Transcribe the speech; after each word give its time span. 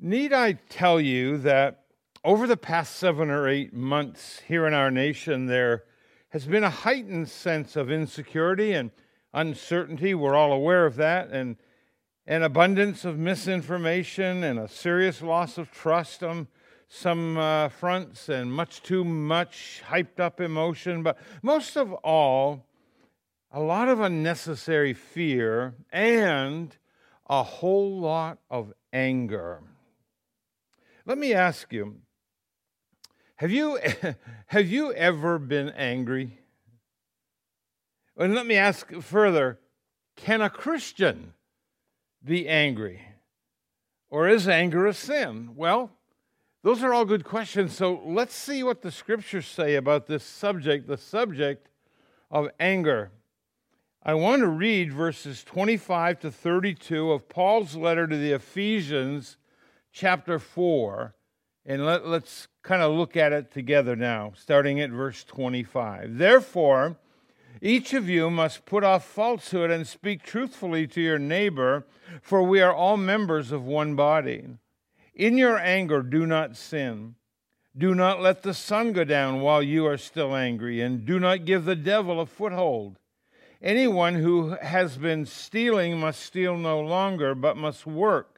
Need 0.00 0.32
I 0.32 0.52
tell 0.52 1.00
you 1.00 1.38
that 1.38 1.82
over 2.24 2.46
the 2.46 2.56
past 2.56 2.94
seven 2.94 3.30
or 3.30 3.48
eight 3.48 3.72
months 3.72 4.40
here 4.46 4.64
in 4.64 4.72
our 4.72 4.92
nation, 4.92 5.46
there 5.46 5.82
has 6.28 6.44
been 6.46 6.62
a 6.62 6.70
heightened 6.70 7.28
sense 7.28 7.74
of 7.74 7.90
insecurity 7.90 8.74
and 8.74 8.92
uncertainty. 9.34 10.14
We're 10.14 10.36
all 10.36 10.52
aware 10.52 10.86
of 10.86 10.94
that, 10.96 11.30
and 11.30 11.56
an 12.28 12.44
abundance 12.44 13.04
of 13.04 13.18
misinformation 13.18 14.44
and 14.44 14.60
a 14.60 14.68
serious 14.68 15.20
loss 15.20 15.58
of 15.58 15.72
trust 15.72 16.22
on 16.22 16.46
some 16.86 17.36
uh, 17.36 17.68
fronts, 17.68 18.28
and 18.28 18.52
much 18.52 18.84
too 18.84 19.04
much 19.04 19.82
hyped 19.90 20.20
up 20.20 20.40
emotion. 20.40 21.02
But 21.02 21.18
most 21.42 21.76
of 21.76 21.92
all, 21.92 22.66
a 23.50 23.58
lot 23.58 23.88
of 23.88 23.98
unnecessary 23.98 24.94
fear 24.94 25.74
and 25.90 26.76
a 27.28 27.42
whole 27.42 27.98
lot 27.98 28.38
of 28.48 28.72
anger. 28.92 29.60
Let 31.08 31.16
me 31.16 31.32
ask 31.32 31.72
you 31.72 31.96
have 33.36 33.50
you, 33.50 33.78
have 34.48 34.68
you 34.68 34.92
ever 34.92 35.38
been 35.38 35.70
angry? 35.70 36.38
And 38.18 38.34
let 38.34 38.44
me 38.44 38.56
ask 38.56 38.92
further 39.00 39.58
can 40.16 40.42
a 40.42 40.50
Christian 40.50 41.32
be 42.22 42.46
angry? 42.46 43.00
Or 44.10 44.28
is 44.28 44.46
anger 44.48 44.86
a 44.86 44.92
sin? 44.92 45.52
Well, 45.56 45.92
those 46.62 46.82
are 46.82 46.92
all 46.92 47.06
good 47.06 47.24
questions. 47.24 47.74
So 47.74 48.02
let's 48.04 48.34
see 48.34 48.62
what 48.62 48.82
the 48.82 48.90
scriptures 48.90 49.46
say 49.46 49.76
about 49.76 50.08
this 50.08 50.24
subject, 50.24 50.88
the 50.88 50.98
subject 50.98 51.70
of 52.30 52.50
anger. 52.60 53.12
I 54.02 54.12
want 54.12 54.40
to 54.40 54.48
read 54.48 54.92
verses 54.92 55.42
25 55.42 56.20
to 56.20 56.30
32 56.30 57.12
of 57.12 57.30
Paul's 57.30 57.76
letter 57.76 58.06
to 58.06 58.16
the 58.16 58.32
Ephesians 58.32 59.37
chapter 59.98 60.38
4. 60.38 61.14
And 61.66 61.84
let, 61.84 62.02
us 62.02 62.48
kind 62.62 62.80
of 62.80 62.92
look 62.92 63.16
at 63.16 63.32
it 63.32 63.50
together 63.50 63.94
now, 63.94 64.32
starting 64.36 64.80
at 64.80 64.90
verse 64.90 65.24
25. 65.24 66.16
Therefore, 66.16 66.96
each 67.60 67.92
of 67.92 68.08
you 68.08 68.30
must 68.30 68.64
put 68.64 68.84
off 68.84 69.04
falsehood 69.04 69.70
and 69.70 69.86
speak 69.86 70.22
truthfully 70.22 70.86
to 70.86 71.00
your 71.00 71.18
neighbor, 71.18 71.84
for 72.22 72.42
we 72.42 72.62
are 72.62 72.72
all 72.72 72.96
members 72.96 73.52
of 73.52 73.64
one 73.64 73.96
body. 73.96 74.46
In 75.14 75.36
your 75.36 75.58
anger, 75.58 76.02
do 76.02 76.24
not 76.24 76.56
sin. 76.56 77.16
Do 77.76 77.94
not 77.94 78.22
let 78.22 78.42
the 78.42 78.54
sun 78.54 78.92
go 78.92 79.04
down 79.04 79.40
while 79.40 79.62
you 79.62 79.84
are 79.86 79.98
still 79.98 80.34
angry, 80.34 80.80
and 80.80 81.04
do 81.04 81.18
not 81.20 81.44
give 81.44 81.64
the 81.64 81.76
devil 81.76 82.20
a 82.20 82.26
foothold. 82.26 82.98
Anyone 83.60 84.14
who 84.14 84.56
has 84.62 84.96
been 84.96 85.26
stealing 85.26 85.98
must 85.98 86.20
steal 86.20 86.56
no 86.56 86.80
longer, 86.80 87.34
but 87.34 87.56
must 87.56 87.84
work, 87.84 88.37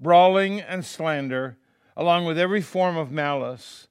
brawling 0.00 0.60
and 0.60 0.84
slander, 0.84 1.58
along 1.96 2.24
with 2.24 2.38
every 2.38 2.62
form 2.62 2.96
of 2.96 3.12
malice. 3.12 3.88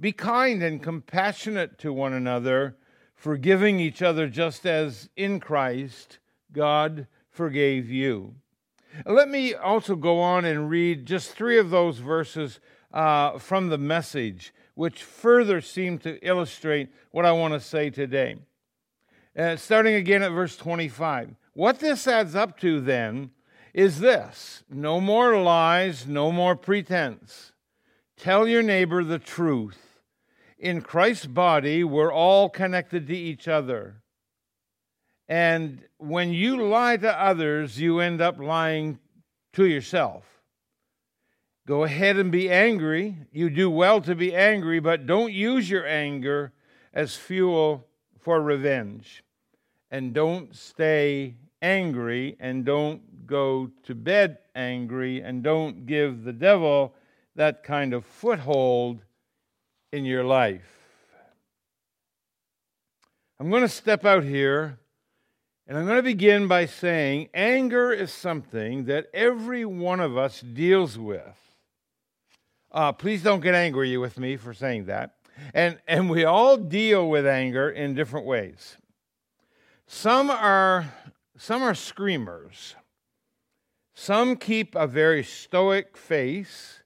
Be 0.00 0.12
kind 0.12 0.62
and 0.62 0.82
compassionate 0.82 1.78
to 1.78 1.92
one 1.92 2.12
another, 2.12 2.76
forgiving 3.14 3.78
each 3.78 4.02
other 4.02 4.28
just 4.28 4.66
as 4.66 5.08
in 5.16 5.38
Christ 5.38 6.18
God 6.52 7.06
forgave 7.30 7.88
you. 7.88 8.34
Let 9.06 9.28
me 9.28 9.54
also 9.54 9.96
go 9.96 10.20
on 10.20 10.44
and 10.44 10.68
read 10.68 11.06
just 11.06 11.32
three 11.32 11.58
of 11.58 11.70
those 11.70 11.98
verses 11.98 12.60
uh, 12.92 13.38
from 13.38 13.68
the 13.68 13.78
message, 13.78 14.52
which 14.74 15.02
further 15.02 15.60
seem 15.60 15.98
to 15.98 16.18
illustrate 16.26 16.90
what 17.10 17.24
I 17.24 17.32
want 17.32 17.54
to 17.54 17.60
say 17.60 17.88
today. 17.88 18.36
Uh, 19.36 19.56
starting 19.56 19.94
again 19.94 20.22
at 20.22 20.32
verse 20.32 20.56
25. 20.56 21.34
What 21.54 21.78
this 21.78 22.06
adds 22.06 22.34
up 22.34 22.58
to 22.60 22.80
then 22.80 23.30
is 23.74 24.00
this 24.00 24.64
no 24.68 25.00
more 25.00 25.40
lies, 25.40 26.06
no 26.06 26.30
more 26.30 26.56
pretense. 26.56 27.52
Tell 28.16 28.46
your 28.46 28.62
neighbor 28.62 29.02
the 29.02 29.18
truth. 29.18 30.00
In 30.58 30.80
Christ's 30.80 31.26
body, 31.26 31.82
we're 31.82 32.12
all 32.12 32.48
connected 32.48 33.08
to 33.08 33.16
each 33.16 33.48
other. 33.48 34.02
And 35.28 35.82
when 35.98 36.32
you 36.32 36.62
lie 36.62 36.98
to 36.98 37.20
others, 37.20 37.80
you 37.80 37.98
end 37.98 38.20
up 38.20 38.38
lying 38.38 38.98
to 39.54 39.66
yourself. 39.66 40.24
Go 41.66 41.84
ahead 41.84 42.16
and 42.16 42.30
be 42.30 42.50
angry. 42.50 43.16
You 43.32 43.48
do 43.48 43.70
well 43.70 44.00
to 44.02 44.14
be 44.14 44.34
angry, 44.34 44.80
but 44.80 45.06
don't 45.06 45.32
use 45.32 45.70
your 45.70 45.86
anger 45.86 46.52
as 46.92 47.16
fuel 47.16 47.86
for 48.20 48.40
revenge. 48.40 49.24
And 49.90 50.12
don't 50.12 50.54
stay 50.54 51.36
angry 51.62 52.36
and 52.40 52.64
don't 52.64 53.26
go 53.26 53.70
to 53.84 53.94
bed 53.94 54.38
angry 54.54 55.22
and 55.22 55.42
don't 55.42 55.86
give 55.86 56.24
the 56.24 56.32
devil 56.32 56.94
that 57.36 57.62
kind 57.62 57.94
of 57.94 58.04
foothold 58.04 59.00
in 59.92 60.04
your 60.04 60.24
life. 60.24 60.80
I'm 63.40 63.48
going 63.48 63.62
to 63.62 63.68
step 63.68 64.04
out 64.04 64.24
here 64.24 64.78
and 65.66 65.78
I'm 65.78 65.86
going 65.86 65.96
to 65.96 66.02
begin 66.02 66.48
by 66.48 66.66
saying 66.66 67.28
anger 67.32 67.92
is 67.92 68.12
something 68.12 68.84
that 68.86 69.06
every 69.14 69.64
one 69.64 70.00
of 70.00 70.18
us 70.18 70.40
deals 70.40 70.98
with. 70.98 71.38
Uh, 72.70 72.92
please 72.92 73.22
don't 73.22 73.40
get 73.40 73.54
angry 73.54 73.96
with 73.96 74.18
me 74.18 74.36
for 74.36 74.52
saying 74.52 74.86
that. 74.86 75.14
And, 75.54 75.78
and 75.86 76.10
we 76.10 76.24
all 76.24 76.56
deal 76.56 77.08
with 77.08 77.26
anger 77.26 77.70
in 77.70 77.94
different 77.94 78.26
ways. 78.26 78.76
Some 79.86 80.30
are, 80.30 80.92
some 81.36 81.62
are 81.62 81.74
screamers. 81.74 82.74
Some 83.94 84.36
keep 84.36 84.74
a 84.74 84.86
very 84.86 85.22
stoic 85.22 85.96
face. 85.96 86.82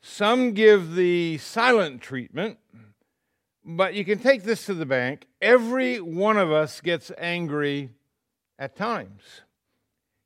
Some 0.00 0.52
give 0.52 0.94
the 0.94 1.38
silent 1.38 2.00
treatment. 2.00 2.58
But 3.64 3.94
you 3.94 4.04
can 4.04 4.18
take 4.18 4.42
this 4.42 4.66
to 4.66 4.74
the 4.74 4.86
bank. 4.86 5.26
Every 5.40 6.00
one 6.00 6.36
of 6.36 6.52
us 6.52 6.80
gets 6.80 7.10
angry 7.16 7.90
at 8.58 8.76
times. 8.76 9.42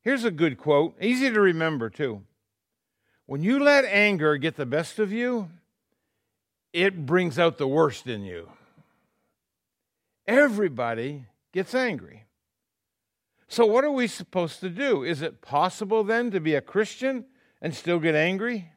Here's 0.01 0.23
a 0.23 0.31
good 0.31 0.57
quote, 0.57 0.95
easy 1.01 1.29
to 1.29 1.39
remember 1.39 1.89
too. 1.89 2.23
When 3.25 3.43
you 3.43 3.59
let 3.59 3.85
anger 3.85 4.37
get 4.37 4.55
the 4.55 4.65
best 4.65 4.97
of 4.99 5.11
you, 5.11 5.49
it 6.73 7.05
brings 7.05 7.37
out 7.37 7.57
the 7.57 7.67
worst 7.67 8.07
in 8.07 8.23
you. 8.23 8.49
Everybody 10.27 11.25
gets 11.53 11.73
angry. 11.73 12.25
So, 13.51 13.65
what 13.65 13.83
are 13.83 13.91
we 13.91 14.05
supposed 14.05 14.59
to 14.59 14.69
do? 14.69 15.03
Is 15.03 15.23
it 15.23 15.41
possible 15.41 16.03
then 16.03 16.29
to 16.31 16.39
be 16.39 16.53
a 16.53 16.61
Christian 16.61 17.25
and 17.59 17.73
still 17.73 17.99
get 17.99 18.13
angry? 18.13 18.71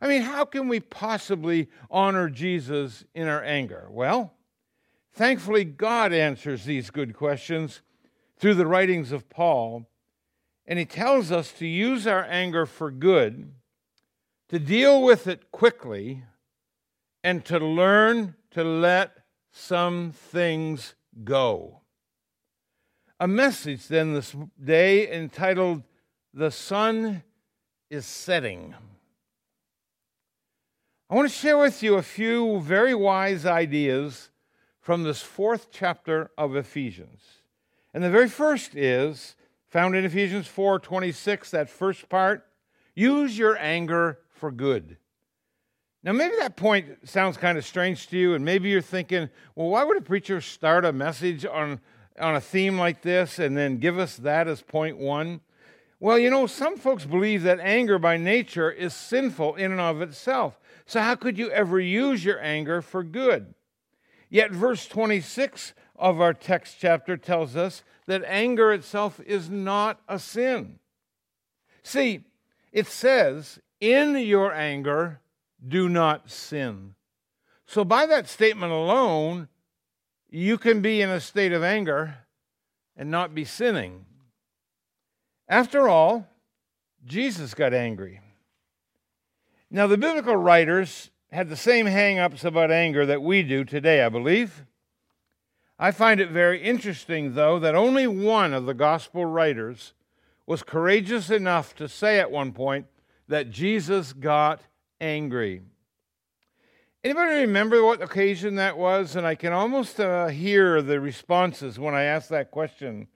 I 0.00 0.06
mean, 0.06 0.22
how 0.22 0.44
can 0.44 0.68
we 0.68 0.78
possibly 0.78 1.68
honor 1.90 2.30
Jesus 2.30 3.04
in 3.12 3.26
our 3.26 3.42
anger? 3.42 3.88
Well, 3.90 4.32
thankfully, 5.12 5.64
God 5.64 6.12
answers 6.12 6.64
these 6.64 6.90
good 6.90 7.16
questions 7.16 7.80
through 8.38 8.54
the 8.54 8.68
writings 8.68 9.10
of 9.10 9.28
Paul, 9.28 9.88
and 10.64 10.78
he 10.78 10.84
tells 10.84 11.32
us 11.32 11.50
to 11.52 11.66
use 11.66 12.06
our 12.06 12.24
anger 12.24 12.66
for 12.66 12.92
good, 12.92 13.52
to 14.48 14.60
deal 14.60 15.02
with 15.02 15.26
it 15.26 15.50
quickly, 15.50 16.22
and 17.24 17.44
to 17.46 17.58
learn 17.58 18.36
to 18.52 18.62
let 18.62 19.24
some 19.50 20.12
things 20.12 20.94
go. 21.24 21.80
A 23.24 23.26
message 23.26 23.88
then 23.88 24.12
this 24.12 24.36
day 24.62 25.10
entitled 25.10 25.82
The 26.34 26.50
Sun 26.50 27.22
is 27.88 28.04
Setting. 28.04 28.74
I 31.08 31.14
want 31.14 31.30
to 31.30 31.34
share 31.34 31.56
with 31.56 31.82
you 31.82 31.94
a 31.94 32.02
few 32.02 32.60
very 32.60 32.94
wise 32.94 33.46
ideas 33.46 34.28
from 34.78 35.04
this 35.04 35.22
fourth 35.22 35.68
chapter 35.70 36.32
of 36.36 36.54
Ephesians. 36.54 37.22
And 37.94 38.04
the 38.04 38.10
very 38.10 38.28
first 38.28 38.74
is 38.74 39.36
found 39.68 39.96
in 39.96 40.04
Ephesians 40.04 40.46
4:26, 40.46 41.48
that 41.48 41.70
first 41.70 42.10
part, 42.10 42.46
use 42.94 43.38
your 43.38 43.56
anger 43.56 44.18
for 44.28 44.52
good. 44.52 44.98
Now, 46.02 46.12
maybe 46.12 46.34
that 46.40 46.56
point 46.58 47.08
sounds 47.08 47.38
kind 47.38 47.56
of 47.56 47.64
strange 47.64 48.06
to 48.08 48.18
you, 48.18 48.34
and 48.34 48.44
maybe 48.44 48.68
you're 48.68 48.82
thinking, 48.82 49.30
well, 49.54 49.70
why 49.70 49.82
would 49.82 49.96
a 49.96 50.02
preacher 50.02 50.42
start 50.42 50.84
a 50.84 50.92
message 50.92 51.46
on 51.46 51.80
on 52.18 52.36
a 52.36 52.40
theme 52.40 52.78
like 52.78 53.02
this 53.02 53.38
and 53.38 53.56
then 53.56 53.78
give 53.78 53.98
us 53.98 54.16
that 54.16 54.48
as 54.48 54.62
point 54.62 54.98
one? 54.98 55.40
Well, 56.00 56.18
you 56.18 56.28
know, 56.28 56.46
some 56.46 56.76
folks 56.76 57.06
believe 57.06 57.44
that 57.44 57.60
anger 57.60 57.98
by 57.98 58.16
nature 58.16 58.70
is 58.70 58.92
sinful 58.92 59.54
in 59.54 59.72
and 59.72 59.80
of 59.80 60.02
itself. 60.02 60.58
So, 60.86 61.00
how 61.00 61.14
could 61.14 61.38
you 61.38 61.50
ever 61.50 61.80
use 61.80 62.24
your 62.24 62.40
anger 62.40 62.82
for 62.82 63.02
good? 63.02 63.54
Yet, 64.28 64.50
verse 64.50 64.86
26 64.86 65.72
of 65.96 66.20
our 66.20 66.34
text 66.34 66.76
chapter 66.78 67.16
tells 67.16 67.56
us 67.56 67.82
that 68.06 68.22
anger 68.26 68.72
itself 68.72 69.20
is 69.20 69.48
not 69.48 70.00
a 70.08 70.18
sin. 70.18 70.78
See, 71.82 72.24
it 72.72 72.86
says, 72.86 73.60
In 73.80 74.16
your 74.16 74.52
anger, 74.52 75.20
do 75.66 75.88
not 75.88 76.30
sin. 76.30 76.96
So, 77.66 77.84
by 77.84 78.04
that 78.06 78.28
statement 78.28 78.72
alone, 78.72 79.48
you 80.34 80.58
can 80.58 80.82
be 80.82 81.00
in 81.00 81.10
a 81.10 81.20
state 81.20 81.52
of 81.52 81.62
anger 81.62 82.16
and 82.96 83.08
not 83.08 83.36
be 83.36 83.44
sinning. 83.44 84.04
After 85.48 85.88
all, 85.88 86.26
Jesus 87.04 87.54
got 87.54 87.72
angry. 87.72 88.20
Now, 89.70 89.86
the 89.86 89.96
biblical 89.96 90.36
writers 90.36 91.10
had 91.30 91.48
the 91.48 91.56
same 91.56 91.86
hang 91.86 92.18
ups 92.18 92.44
about 92.44 92.72
anger 92.72 93.06
that 93.06 93.22
we 93.22 93.44
do 93.44 93.64
today, 93.64 94.02
I 94.02 94.08
believe. 94.08 94.64
I 95.78 95.92
find 95.92 96.20
it 96.20 96.30
very 96.30 96.60
interesting, 96.60 97.34
though, 97.34 97.60
that 97.60 97.76
only 97.76 98.08
one 98.08 98.52
of 98.52 98.66
the 98.66 98.74
gospel 98.74 99.24
writers 99.24 99.92
was 100.46 100.64
courageous 100.64 101.30
enough 101.30 101.76
to 101.76 101.88
say 101.88 102.18
at 102.18 102.30
one 102.30 102.52
point 102.52 102.86
that 103.28 103.50
Jesus 103.50 104.12
got 104.12 104.62
angry. 105.00 105.62
Anybody 107.04 107.40
remember 107.40 107.84
what 107.84 108.00
occasion 108.00 108.54
that 108.54 108.78
was? 108.78 109.14
And 109.14 109.26
I 109.26 109.34
can 109.34 109.52
almost 109.52 110.00
uh, 110.00 110.28
hear 110.28 110.80
the 110.80 110.98
responses 110.98 111.78
when 111.78 111.94
I 111.94 112.04
ask 112.04 112.30
that 112.30 112.50
question 112.50 113.08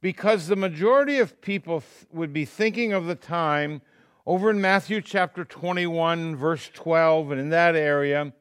because 0.00 0.46
the 0.46 0.56
majority 0.56 1.18
of 1.18 1.38
people 1.42 1.82
th- 1.82 2.06
would 2.14 2.32
be 2.32 2.46
thinking 2.46 2.94
of 2.94 3.04
the 3.04 3.14
time 3.14 3.82
over 4.24 4.48
in 4.48 4.58
Matthew 4.58 5.02
chapter 5.02 5.44
21, 5.44 6.34
verse 6.34 6.70
12, 6.72 7.32
and 7.32 7.38
in 7.38 7.50
that 7.50 7.76
area 7.76 8.32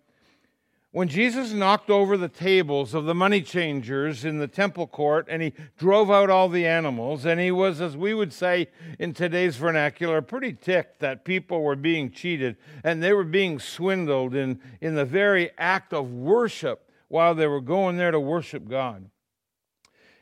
when 0.96 1.10
Jesus 1.10 1.52
knocked 1.52 1.90
over 1.90 2.16
the 2.16 2.30
tables 2.30 2.94
of 2.94 3.04
the 3.04 3.14
money 3.14 3.42
changers 3.42 4.24
in 4.24 4.38
the 4.38 4.48
temple 4.48 4.88
court 4.88 5.28
and 5.30 5.42
he 5.42 5.52
drove 5.78 6.10
out 6.10 6.30
all 6.30 6.48
the 6.48 6.66
animals, 6.66 7.26
and 7.26 7.38
he 7.38 7.52
was, 7.52 7.82
as 7.82 7.98
we 7.98 8.14
would 8.14 8.32
say 8.32 8.68
in 8.98 9.14
today's 9.14 9.58
vernacular, 9.58 10.22
pretty 10.22 10.54
ticked 10.54 11.02
that 11.02 11.26
people 11.26 11.62
were 11.62 11.76
being 11.76 12.12
cheated 12.12 12.56
and 12.82 13.04
they 13.04 13.12
were 13.12 13.26
being 13.26 13.60
swindled 13.60 14.34
in, 14.34 14.62
in 14.80 14.96
the 14.96 15.04
very 15.04 15.52
act 15.58 15.92
of 15.94 16.10
worship 16.10 16.90
while 17.10 17.36
they 17.36 17.46
were 17.46 17.60
going 17.60 17.98
there 17.98 18.12
to 18.12 18.20
worship 18.20 18.66
God. 18.66 19.10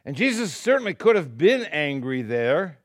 And 0.03 0.15
Jesus 0.15 0.55
certainly 0.55 0.95
could 0.95 1.15
have 1.15 1.37
been 1.37 1.65
angry 1.65 2.23
there, 2.23 2.79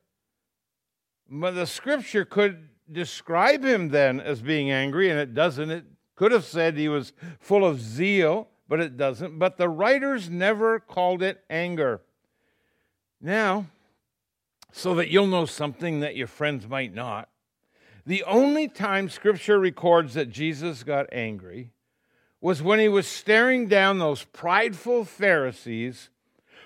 but 1.27 1.53
the 1.53 1.67
scripture 1.67 2.27
could 2.27 2.69
describe 2.93 3.65
him 3.65 3.89
then 3.89 4.21
as 4.21 4.43
being 4.43 4.71
angry, 4.71 5.09
and 5.09 5.19
it 5.19 5.33
doesn't. 5.33 5.71
It 5.71 5.85
could 6.19 6.33
have 6.33 6.45
said 6.45 6.77
he 6.77 6.89
was 6.89 7.13
full 7.39 7.65
of 7.65 7.81
zeal, 7.81 8.49
but 8.69 8.81
it 8.81 8.97
doesn't. 8.97 9.39
But 9.39 9.57
the 9.57 9.69
writers 9.69 10.29
never 10.29 10.81
called 10.81 11.23
it 11.23 11.45
anger. 11.49 12.01
Now, 13.21 13.67
so 14.73 14.97
that 14.97 15.11
you'll 15.11 15.29
know 15.29 15.47
something 15.47 16.01
that 16.01 16.17
your 16.17 16.27
friends 16.27 16.67
might 16.67 16.93
not, 16.93 17.29
the 18.05 18.25
only 18.25 18.67
time 18.67 19.09
Scripture 19.09 19.61
records 19.61 20.15
that 20.15 20.29
Jesus 20.29 20.83
got 20.83 21.07
angry 21.13 21.71
was 22.41 22.65
when 22.65 22.81
he 22.81 22.89
was 22.89 23.07
staring 23.07 23.69
down 23.69 24.01
those 24.01 24.25
prideful 24.25 25.05
Pharisees 25.05 26.11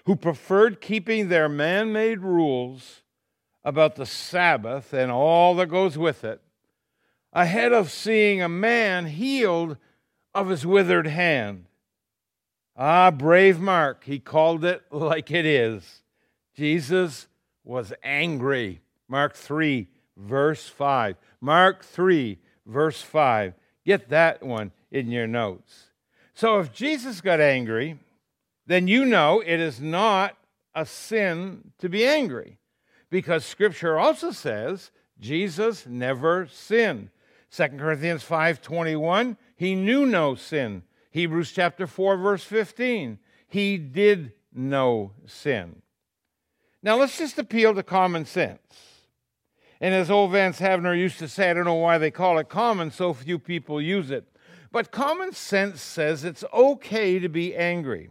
who 0.06 0.16
preferred 0.16 0.80
keeping 0.80 1.28
their 1.28 1.50
man 1.50 1.92
made 1.92 2.20
rules 2.20 3.02
about 3.64 3.96
the 3.96 4.06
Sabbath 4.06 4.94
and 4.94 5.12
all 5.12 5.54
that 5.56 5.66
goes 5.66 5.98
with 5.98 6.24
it 6.24 6.40
ahead 7.32 7.72
of 7.72 7.90
seeing 7.90 8.42
a 8.42 8.48
man 8.48 9.06
healed 9.06 9.76
of 10.34 10.48
his 10.48 10.66
withered 10.66 11.06
hand. 11.06 11.66
Ah, 12.76 13.10
brave 13.10 13.60
Mark, 13.60 14.04
he 14.04 14.18
called 14.18 14.64
it 14.64 14.82
like 14.90 15.30
it 15.30 15.46
is. 15.46 16.02
Jesus 16.54 17.26
was 17.64 17.92
angry. 18.02 18.80
Mark 19.08 19.34
3, 19.34 19.88
verse 20.16 20.68
5. 20.68 21.16
Mark 21.40 21.84
3, 21.84 22.38
verse 22.66 23.02
5. 23.02 23.54
Get 23.84 24.08
that 24.08 24.42
one 24.42 24.72
in 24.90 25.10
your 25.10 25.26
notes. 25.26 25.90
So 26.34 26.60
if 26.60 26.72
Jesus 26.72 27.20
got 27.20 27.40
angry, 27.40 27.98
then 28.66 28.88
you 28.88 29.04
know 29.04 29.40
it 29.40 29.60
is 29.60 29.80
not 29.80 30.36
a 30.74 30.86
sin 30.86 31.72
to 31.78 31.88
be 31.88 32.06
angry 32.06 32.58
because 33.10 33.44
scripture 33.44 33.98
also 33.98 34.30
says 34.30 34.90
Jesus 35.20 35.86
never 35.86 36.46
sinned. 36.50 37.10
2 37.54 37.68
Corinthians 37.78 38.24
5:21, 38.24 39.36
he 39.56 39.74
knew 39.74 40.06
no 40.06 40.34
sin. 40.34 40.82
Hebrews 41.10 41.52
chapter 41.52 41.86
4 41.86 42.16
verse 42.16 42.44
15, 42.44 43.18
he 43.46 43.76
did 43.76 44.32
no 44.52 45.12
sin. 45.26 45.82
Now 46.82 46.96
let's 46.96 47.18
just 47.18 47.38
appeal 47.38 47.74
to 47.74 47.82
common 47.82 48.24
sense. 48.24 49.02
And 49.80 49.94
as 49.94 50.10
old 50.10 50.32
Vance 50.32 50.60
Havner 50.60 50.96
used 50.96 51.18
to 51.18 51.28
say, 51.28 51.50
I 51.50 51.54
don't 51.54 51.64
know 51.64 51.74
why 51.74 51.98
they 51.98 52.10
call 52.10 52.38
it 52.38 52.48
common, 52.48 52.90
so 52.90 53.12
few 53.12 53.38
people 53.38 53.82
use 53.82 54.10
it. 54.10 54.26
But 54.70 54.90
common 54.90 55.32
sense 55.32 55.82
says 55.82 56.24
it's 56.24 56.44
okay 56.54 57.18
to 57.18 57.28
be 57.28 57.54
angry. 57.54 58.08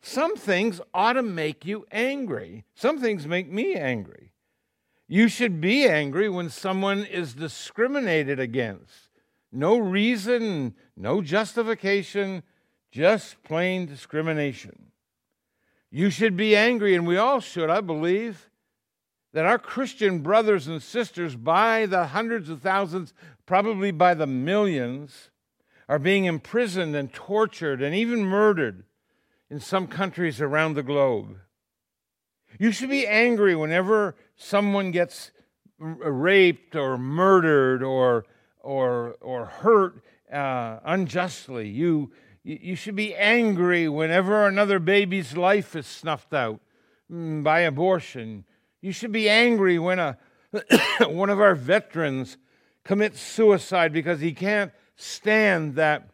Some 0.00 0.36
things 0.36 0.80
ought 0.94 1.14
to 1.14 1.22
make 1.22 1.64
you 1.64 1.86
angry. 1.90 2.64
Some 2.74 3.00
things 3.00 3.26
make 3.26 3.50
me 3.50 3.74
angry. 3.74 4.32
You 5.08 5.28
should 5.28 5.60
be 5.60 5.88
angry 5.88 6.28
when 6.28 6.50
someone 6.50 7.04
is 7.04 7.32
discriminated 7.32 8.38
against. 8.38 9.08
No 9.50 9.78
reason, 9.78 10.74
no 10.96 11.22
justification, 11.22 12.42
just 12.92 13.42
plain 13.42 13.86
discrimination. 13.86 14.92
You 15.90 16.10
should 16.10 16.36
be 16.36 16.54
angry, 16.54 16.94
and 16.94 17.06
we 17.06 17.16
all 17.16 17.40
should, 17.40 17.70
I 17.70 17.80
believe, 17.80 18.50
that 19.32 19.46
our 19.46 19.58
Christian 19.58 20.20
brothers 20.20 20.66
and 20.66 20.82
sisters, 20.82 21.34
by 21.36 21.86
the 21.86 22.08
hundreds 22.08 22.50
of 22.50 22.60
thousands, 22.60 23.14
probably 23.46 23.90
by 23.90 24.12
the 24.12 24.26
millions, 24.26 25.30
are 25.88 25.98
being 25.98 26.26
imprisoned 26.26 26.94
and 26.94 27.10
tortured 27.14 27.80
and 27.80 27.94
even 27.94 28.24
murdered 28.24 28.84
in 29.48 29.60
some 29.60 29.86
countries 29.86 30.42
around 30.42 30.74
the 30.74 30.82
globe. 30.82 31.38
You 32.58 32.72
should 32.72 32.90
be 32.90 33.06
angry 33.06 33.54
whenever 33.54 34.16
someone 34.36 34.90
gets 34.90 35.30
raped 35.78 36.74
or 36.74 36.98
murdered 36.98 37.82
or, 37.82 38.24
or, 38.60 39.16
or 39.20 39.46
hurt 39.46 40.02
uh, 40.32 40.80
unjustly. 40.84 41.68
You, 41.68 42.10
you 42.42 42.74
should 42.74 42.96
be 42.96 43.14
angry 43.14 43.88
whenever 43.88 44.46
another 44.46 44.78
baby's 44.78 45.36
life 45.36 45.76
is 45.76 45.86
snuffed 45.86 46.32
out 46.32 46.60
mm, 47.10 47.42
by 47.42 47.60
abortion. 47.60 48.44
You 48.80 48.92
should 48.92 49.12
be 49.12 49.28
angry 49.28 49.78
when 49.78 49.98
a, 49.98 50.16
one 51.00 51.30
of 51.30 51.40
our 51.40 51.54
veterans 51.54 52.38
commits 52.84 53.20
suicide 53.20 53.92
because 53.92 54.20
he 54.20 54.32
can't 54.32 54.72
stand 54.96 55.74
that, 55.76 56.08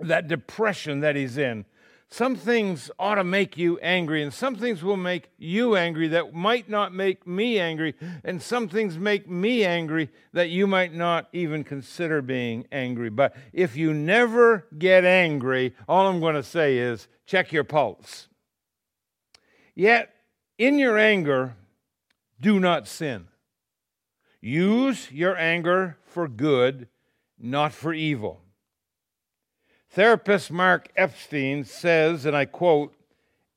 that 0.00 0.28
depression 0.28 1.00
that 1.00 1.14
he's 1.14 1.36
in. 1.36 1.64
Some 2.08 2.36
things 2.36 2.90
ought 3.00 3.16
to 3.16 3.24
make 3.24 3.58
you 3.58 3.78
angry, 3.78 4.22
and 4.22 4.32
some 4.32 4.54
things 4.54 4.82
will 4.82 4.96
make 4.96 5.30
you 5.38 5.74
angry 5.74 6.08
that 6.08 6.32
might 6.32 6.68
not 6.68 6.94
make 6.94 7.26
me 7.26 7.58
angry, 7.58 7.94
and 8.22 8.40
some 8.40 8.68
things 8.68 8.96
make 8.96 9.28
me 9.28 9.64
angry 9.64 10.10
that 10.32 10.48
you 10.48 10.68
might 10.68 10.94
not 10.94 11.28
even 11.32 11.64
consider 11.64 12.22
being 12.22 12.66
angry. 12.70 13.10
But 13.10 13.36
if 13.52 13.76
you 13.76 13.92
never 13.92 14.66
get 14.78 15.04
angry, 15.04 15.74
all 15.88 16.06
I'm 16.06 16.20
going 16.20 16.36
to 16.36 16.44
say 16.44 16.78
is 16.78 17.08
check 17.26 17.52
your 17.52 17.64
pulse. 17.64 18.28
Yet, 19.74 20.14
in 20.58 20.78
your 20.78 20.96
anger, 20.96 21.56
do 22.40 22.60
not 22.60 22.86
sin. 22.86 23.26
Use 24.40 25.10
your 25.10 25.36
anger 25.36 25.98
for 26.06 26.28
good, 26.28 26.86
not 27.36 27.72
for 27.72 27.92
evil. 27.92 28.42
Therapist 29.90 30.50
Mark 30.50 30.90
Epstein 30.96 31.64
says, 31.64 32.26
and 32.26 32.36
I 32.36 32.44
quote, 32.44 32.94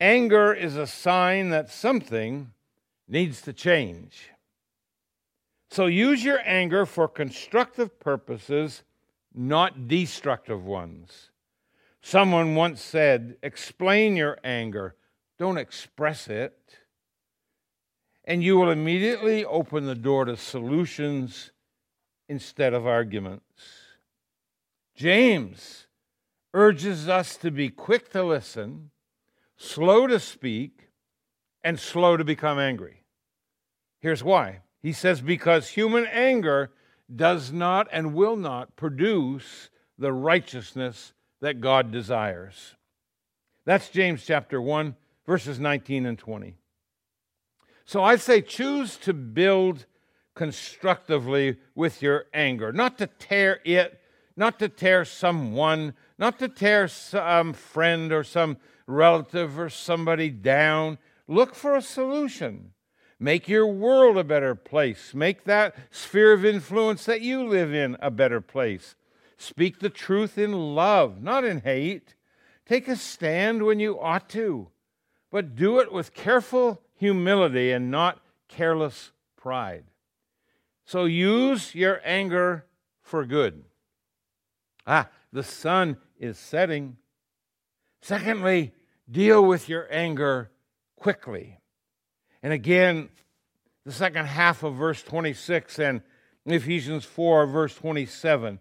anger 0.00 0.54
is 0.54 0.76
a 0.76 0.86
sign 0.86 1.50
that 1.50 1.70
something 1.70 2.52
needs 3.06 3.42
to 3.42 3.52
change. 3.52 4.30
So 5.70 5.86
use 5.86 6.24
your 6.24 6.40
anger 6.44 6.86
for 6.86 7.06
constructive 7.06 8.00
purposes, 8.00 8.82
not 9.34 9.86
destructive 9.86 10.64
ones. 10.64 11.30
Someone 12.02 12.54
once 12.54 12.80
said, 12.80 13.36
explain 13.42 14.16
your 14.16 14.38
anger, 14.42 14.96
don't 15.38 15.58
express 15.58 16.28
it. 16.28 16.56
And 18.24 18.42
you 18.42 18.56
will 18.56 18.70
immediately 18.70 19.44
open 19.44 19.86
the 19.86 19.94
door 19.94 20.24
to 20.24 20.36
solutions 20.36 21.52
instead 22.28 22.74
of 22.74 22.86
arguments. 22.86 23.62
James 24.94 25.86
urges 26.52 27.08
us 27.08 27.36
to 27.36 27.50
be 27.50 27.68
quick 27.68 28.10
to 28.10 28.22
listen, 28.22 28.90
slow 29.56 30.06
to 30.06 30.18
speak, 30.18 30.88
and 31.62 31.78
slow 31.78 32.16
to 32.16 32.24
become 32.24 32.58
angry. 32.58 33.04
Here's 34.00 34.24
why. 34.24 34.60
He 34.80 34.92
says, 34.92 35.20
because 35.20 35.68
human 35.68 36.06
anger 36.06 36.70
does 37.14 37.52
not 37.52 37.88
and 37.92 38.14
will 38.14 38.36
not 38.36 38.76
produce 38.76 39.68
the 39.98 40.12
righteousness 40.12 41.12
that 41.40 41.60
God 41.60 41.90
desires. 41.92 42.76
That's 43.66 43.90
James 43.90 44.24
chapter 44.24 44.60
1, 44.60 44.96
verses 45.26 45.60
19 45.60 46.06
and 46.06 46.18
20. 46.18 46.56
So 47.84 48.02
I'd 48.02 48.20
say 48.20 48.40
choose 48.40 48.96
to 48.98 49.12
build 49.12 49.84
constructively 50.34 51.58
with 51.74 52.00
your 52.00 52.26
anger, 52.32 52.72
not 52.72 52.98
to 52.98 53.06
tear 53.06 53.60
it, 53.64 53.99
not 54.40 54.58
to 54.58 54.70
tear 54.70 55.04
someone, 55.04 55.92
not 56.18 56.38
to 56.38 56.48
tear 56.48 56.88
some 56.88 57.52
friend 57.52 58.10
or 58.10 58.24
some 58.24 58.56
relative 58.86 59.58
or 59.58 59.68
somebody 59.68 60.30
down. 60.30 60.96
Look 61.28 61.54
for 61.54 61.76
a 61.76 61.82
solution. 61.82 62.72
Make 63.18 63.50
your 63.50 63.66
world 63.66 64.16
a 64.16 64.24
better 64.24 64.54
place. 64.54 65.12
Make 65.12 65.44
that 65.44 65.76
sphere 65.90 66.32
of 66.32 66.46
influence 66.46 67.04
that 67.04 67.20
you 67.20 67.46
live 67.46 67.74
in 67.74 67.98
a 68.00 68.10
better 68.10 68.40
place. 68.40 68.94
Speak 69.36 69.78
the 69.78 69.90
truth 69.90 70.38
in 70.38 70.74
love, 70.74 71.22
not 71.22 71.44
in 71.44 71.60
hate. 71.60 72.14
Take 72.64 72.88
a 72.88 72.96
stand 72.96 73.62
when 73.62 73.78
you 73.78 74.00
ought 74.00 74.30
to, 74.30 74.68
but 75.30 75.54
do 75.54 75.80
it 75.80 75.92
with 75.92 76.14
careful 76.14 76.80
humility 76.94 77.72
and 77.72 77.90
not 77.90 78.20
careless 78.48 79.12
pride. 79.36 79.84
So 80.86 81.04
use 81.04 81.74
your 81.74 82.00
anger 82.04 82.64
for 83.02 83.26
good. 83.26 83.64
Ah, 84.92 85.08
the 85.32 85.44
sun 85.44 85.96
is 86.18 86.36
setting. 86.36 86.96
Secondly, 88.02 88.72
deal 89.08 89.44
with 89.44 89.68
your 89.68 89.86
anger 89.88 90.50
quickly. 90.96 91.60
And 92.42 92.52
again, 92.52 93.08
the 93.86 93.92
second 93.92 94.26
half 94.26 94.64
of 94.64 94.74
verse 94.74 95.00
26 95.04 95.78
and 95.78 96.02
Ephesians 96.44 97.04
4, 97.04 97.46
verse 97.46 97.76
27, 97.76 98.58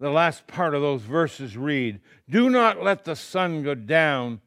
the 0.00 0.10
last 0.10 0.48
part 0.48 0.74
of 0.74 0.82
those 0.82 1.02
verses 1.02 1.56
read 1.56 2.00
Do 2.28 2.50
not 2.50 2.82
let 2.82 3.04
the 3.04 3.14
sun 3.14 3.62
go 3.62 3.76
down 3.76 4.40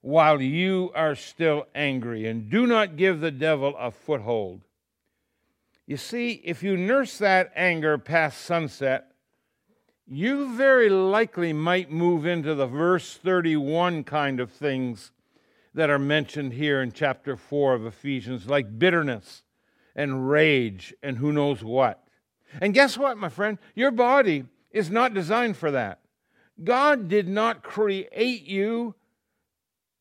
while 0.00 0.40
you 0.40 0.92
are 0.94 1.16
still 1.16 1.66
angry, 1.74 2.24
and 2.28 2.48
do 2.48 2.68
not 2.68 2.96
give 2.96 3.18
the 3.18 3.32
devil 3.32 3.74
a 3.76 3.90
foothold. 3.90 4.60
You 5.88 5.96
see, 5.96 6.40
if 6.44 6.62
you 6.62 6.76
nurse 6.76 7.18
that 7.18 7.50
anger 7.56 7.98
past 7.98 8.42
sunset, 8.42 9.07
you 10.10 10.56
very 10.56 10.88
likely 10.88 11.52
might 11.52 11.90
move 11.90 12.24
into 12.24 12.54
the 12.54 12.66
verse 12.66 13.14
31 13.14 14.04
kind 14.04 14.40
of 14.40 14.50
things 14.50 15.12
that 15.74 15.90
are 15.90 15.98
mentioned 15.98 16.54
here 16.54 16.80
in 16.80 16.92
chapter 16.92 17.36
4 17.36 17.74
of 17.74 17.84
Ephesians, 17.86 18.46
like 18.46 18.78
bitterness 18.78 19.42
and 19.94 20.30
rage 20.30 20.94
and 21.02 21.18
who 21.18 21.32
knows 21.32 21.62
what. 21.62 22.02
And 22.60 22.72
guess 22.72 22.96
what, 22.96 23.18
my 23.18 23.28
friend? 23.28 23.58
Your 23.74 23.90
body 23.90 24.46
is 24.70 24.90
not 24.90 25.12
designed 25.12 25.56
for 25.56 25.70
that. 25.72 26.00
God 26.64 27.08
did 27.08 27.28
not 27.28 27.62
create 27.62 28.44
you, 28.44 28.94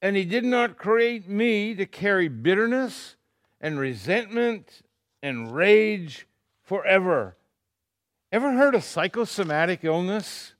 and 0.02 0.16
He 0.16 0.24
did 0.24 0.46
not 0.46 0.78
create 0.78 1.28
me 1.28 1.76
to 1.76 1.86
carry 1.86 2.30
bitterness 2.30 3.18
and 3.60 3.78
resentment 3.78 4.82
and 5.22 5.54
rage 5.54 6.28
forever. 6.64 7.36
Ever 8.30 8.54
heard 8.54 8.76
of 8.76 8.84
psychosomatic 8.84 9.86
illness? 9.86 10.54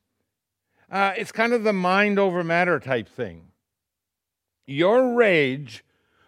Uh, 0.90 1.14
it's 1.18 1.34
kind 1.34 1.52
of 1.52 1.64
the 1.64 1.74
mind 1.74 2.18
over 2.18 2.42
matter 2.42 2.80
type 2.80 3.10
thing. 3.10 3.50
Your 4.66 5.14
rage 5.14 5.84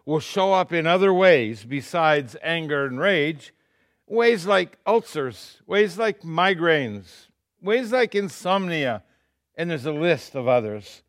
will 0.05 0.19
show 0.19 0.51
up 0.51 0.73
in 0.73 0.85
other 0.85 1.13
ways 1.13 1.63
besides 1.63 2.35
anger 2.41 2.85
and 2.85 2.99
rage, 2.99 3.53
ways 4.05 4.45
like 4.45 4.79
ulcers, 4.85 5.61
ways 5.65 5.97
like 5.97 6.23
migraines, 6.23 7.27
ways 7.61 7.93
like 7.93 8.15
insomnia, 8.15 9.03
and 9.55 9.69
there's 9.69 9.85
a 9.85 9.93
list 9.93 10.35
of 10.35 10.47
others. 10.47 11.03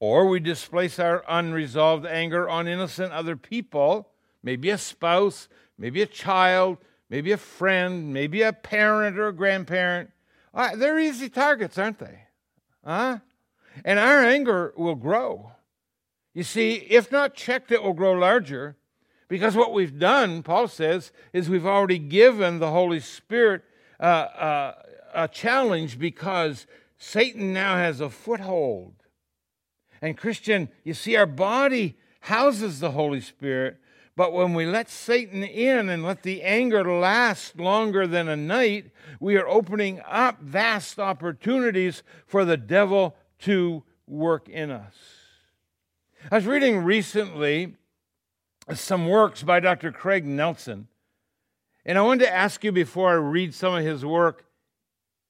Or 0.00 0.26
we 0.28 0.40
displace 0.40 0.98
our 0.98 1.24
unresolved 1.28 2.06
anger 2.06 2.48
on 2.48 2.68
innocent 2.68 3.12
other 3.12 3.36
people, 3.36 4.08
maybe 4.42 4.70
a 4.70 4.78
spouse, 4.78 5.48
maybe 5.76 6.00
a 6.00 6.06
child, 6.06 6.78
maybe 7.14 7.30
a 7.30 7.36
friend, 7.36 8.12
maybe 8.12 8.42
a 8.42 8.52
parent 8.52 9.16
or 9.16 9.28
a 9.28 9.32
grandparent. 9.32 10.10
Uh, 10.52 10.74
they're 10.74 10.98
easy 10.98 11.28
targets, 11.28 11.78
aren't 11.78 12.00
they? 12.00 12.22
Huh? 12.84 13.18
And 13.84 14.00
our 14.00 14.24
anger 14.24 14.74
will 14.76 14.96
grow. 14.96 15.52
You 16.32 16.42
see, 16.42 16.74
if 16.74 17.12
not 17.12 17.36
checked, 17.36 17.70
it 17.70 17.84
will 17.84 17.92
grow 17.92 18.14
larger 18.14 18.76
because 19.28 19.54
what 19.54 19.72
we've 19.72 19.96
done, 19.96 20.42
Paul 20.42 20.66
says, 20.66 21.12
is 21.32 21.48
we've 21.48 21.64
already 21.64 22.00
given 22.00 22.58
the 22.58 22.72
Holy 22.72 22.98
Spirit 22.98 23.62
uh, 24.00 24.02
uh, 24.02 24.74
a 25.14 25.28
challenge 25.28 26.00
because 26.00 26.66
Satan 26.98 27.52
now 27.52 27.76
has 27.76 28.00
a 28.00 28.10
foothold. 28.10 28.94
And, 30.02 30.18
Christian, 30.18 30.68
you 30.82 30.94
see, 30.94 31.14
our 31.14 31.26
body 31.26 31.96
houses 32.22 32.80
the 32.80 32.90
Holy 32.90 33.20
Spirit, 33.20 33.76
but 34.16 34.32
when 34.32 34.54
we 34.54 34.66
let 34.66 34.88
Satan 34.88 35.42
in 35.42 35.88
and 35.88 36.04
let 36.04 36.22
the 36.22 36.42
anger 36.42 36.84
last 36.84 37.58
longer 37.58 38.06
than 38.06 38.28
a 38.28 38.36
night, 38.36 38.90
we 39.18 39.36
are 39.36 39.48
opening 39.48 40.00
up 40.08 40.40
vast 40.40 40.98
opportunities 40.98 42.02
for 42.26 42.44
the 42.44 42.56
devil 42.56 43.16
to 43.40 43.82
work 44.06 44.48
in 44.48 44.70
us. 44.70 44.94
I 46.30 46.36
was 46.36 46.46
reading 46.46 46.78
recently 46.78 47.74
some 48.72 49.08
works 49.08 49.42
by 49.42 49.60
Dr. 49.60 49.92
Craig 49.92 50.24
Nelson, 50.24 50.88
and 51.84 51.98
I 51.98 52.02
wanted 52.02 52.24
to 52.24 52.32
ask 52.32 52.62
you 52.62 52.72
before 52.72 53.10
I 53.10 53.14
read 53.14 53.52
some 53.52 53.74
of 53.74 53.84
his 53.84 54.04
work 54.04 54.44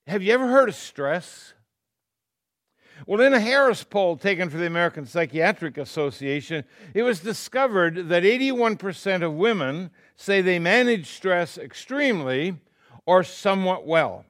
have 0.07 0.21
you 0.21 0.33
ever 0.33 0.47
heard 0.47 0.69
of 0.69 0.75
stress? 0.75 1.54
Well, 3.05 3.21
in 3.21 3.33
a 3.33 3.39
Harris 3.39 3.83
poll 3.83 4.17
taken 4.17 4.49
for 4.49 4.57
the 4.57 4.67
American 4.67 5.05
Psychiatric 5.05 5.77
Association, 5.77 6.63
it 6.93 7.03
was 7.03 7.19
discovered 7.19 8.09
that 8.09 8.23
81% 8.23 9.21
of 9.21 9.33
women 9.33 9.91
say 10.15 10.41
they 10.41 10.59
manage 10.59 11.07
stress 11.07 11.57
extremely 11.57 12.55
or 13.05 13.23
somewhat 13.23 13.85
well. 13.85 14.25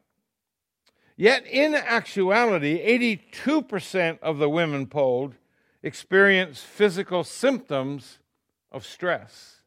Yet, 1.15 1.45
in 1.47 1.75
actuality, 1.75 2.81
82% 3.33 4.19
of 4.19 4.37
the 4.37 4.49
women 4.49 4.87
polled 4.87 5.35
experience 5.81 6.61
physical 6.61 7.23
symptoms 7.23 8.19
of 8.71 8.85
stress. 8.85 9.61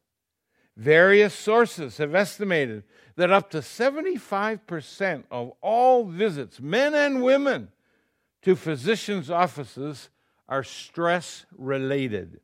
Various 0.77 1.33
sources 1.33 1.97
have 1.97 2.13
estimated 2.13 2.83
that 3.15 3.31
up 3.31 3.49
to 3.51 3.57
75% 3.57 5.23
of 5.31 5.51
all 5.61 6.05
visits, 6.05 6.59
men 6.59 6.93
and 6.93 7.23
women, 7.23 7.69
to 8.41 8.55
physicians' 8.55 9.29
offices 9.29 10.09
are 10.47 10.63
stress 10.63 11.45
related. 11.57 12.39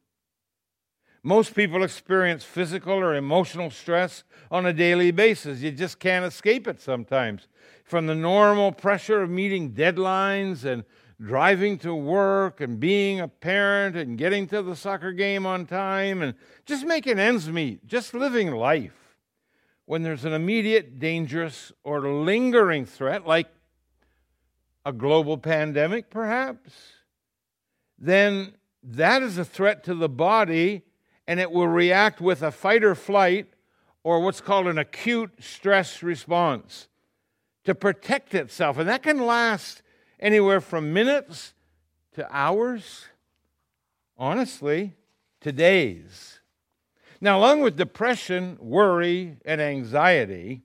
Most 1.23 1.55
people 1.55 1.83
experience 1.83 2.43
physical 2.43 2.93
or 2.93 3.15
emotional 3.15 3.71
stress 3.71 4.23
on 4.51 4.67
a 4.67 4.73
daily 4.73 5.09
basis. 5.09 5.59
You 5.61 5.71
just 5.71 5.99
can't 5.99 6.23
escape 6.23 6.67
it 6.67 6.79
sometimes. 6.79 7.47
From 7.83 8.05
the 8.05 8.13
normal 8.13 8.71
pressure 8.71 9.23
of 9.23 9.31
meeting 9.31 9.73
deadlines 9.73 10.65
and 10.65 10.83
driving 11.19 11.79
to 11.79 11.95
work 11.95 12.61
and 12.61 12.79
being 12.79 13.21
a 13.21 13.27
parent 13.27 13.95
and 13.95 14.19
getting 14.19 14.45
to 14.49 14.61
the 14.61 14.75
soccer 14.75 15.11
game 15.11 15.47
on 15.47 15.65
time 15.65 16.21
and 16.21 16.35
just 16.67 16.85
making 16.85 17.17
ends 17.17 17.49
meet, 17.49 17.87
just 17.87 18.13
living 18.13 18.51
life. 18.51 19.17
When 19.85 20.03
there's 20.03 20.25
an 20.25 20.33
immediate, 20.33 20.99
dangerous, 20.99 21.71
or 21.83 22.07
lingering 22.07 22.85
threat 22.85 23.25
like 23.25 23.47
a 24.85 24.93
global 24.93 25.37
pandemic, 25.37 26.09
perhaps, 26.09 26.71
then 27.97 28.53
that 28.83 29.23
is 29.23 29.37
a 29.37 29.45
threat 29.45 29.83
to 29.83 29.95
the 29.95 30.09
body 30.09 30.83
and 31.27 31.39
it 31.39 31.51
will 31.51 31.67
react 31.67 32.21
with 32.21 32.43
a 32.43 32.51
fight 32.51 32.83
or 32.83 32.93
flight 32.93 33.47
or 34.03 34.19
what's 34.19 34.41
called 34.41 34.67
an 34.67 34.77
acute 34.77 35.31
stress 35.39 36.03
response 36.03 36.87
to 37.63 37.73
protect 37.73 38.35
itself. 38.35 38.77
And 38.77 38.87
that 38.87 39.01
can 39.01 39.25
last 39.25 39.81
anywhere 40.19 40.61
from 40.61 40.93
minutes 40.93 41.55
to 42.13 42.27
hours, 42.35 43.05
honestly, 44.17 44.93
to 45.41 45.51
days. 45.51 46.39
Now, 47.19 47.39
along 47.39 47.61
with 47.61 47.75
depression, 47.75 48.57
worry, 48.59 49.37
and 49.45 49.59
anxiety, 49.59 50.61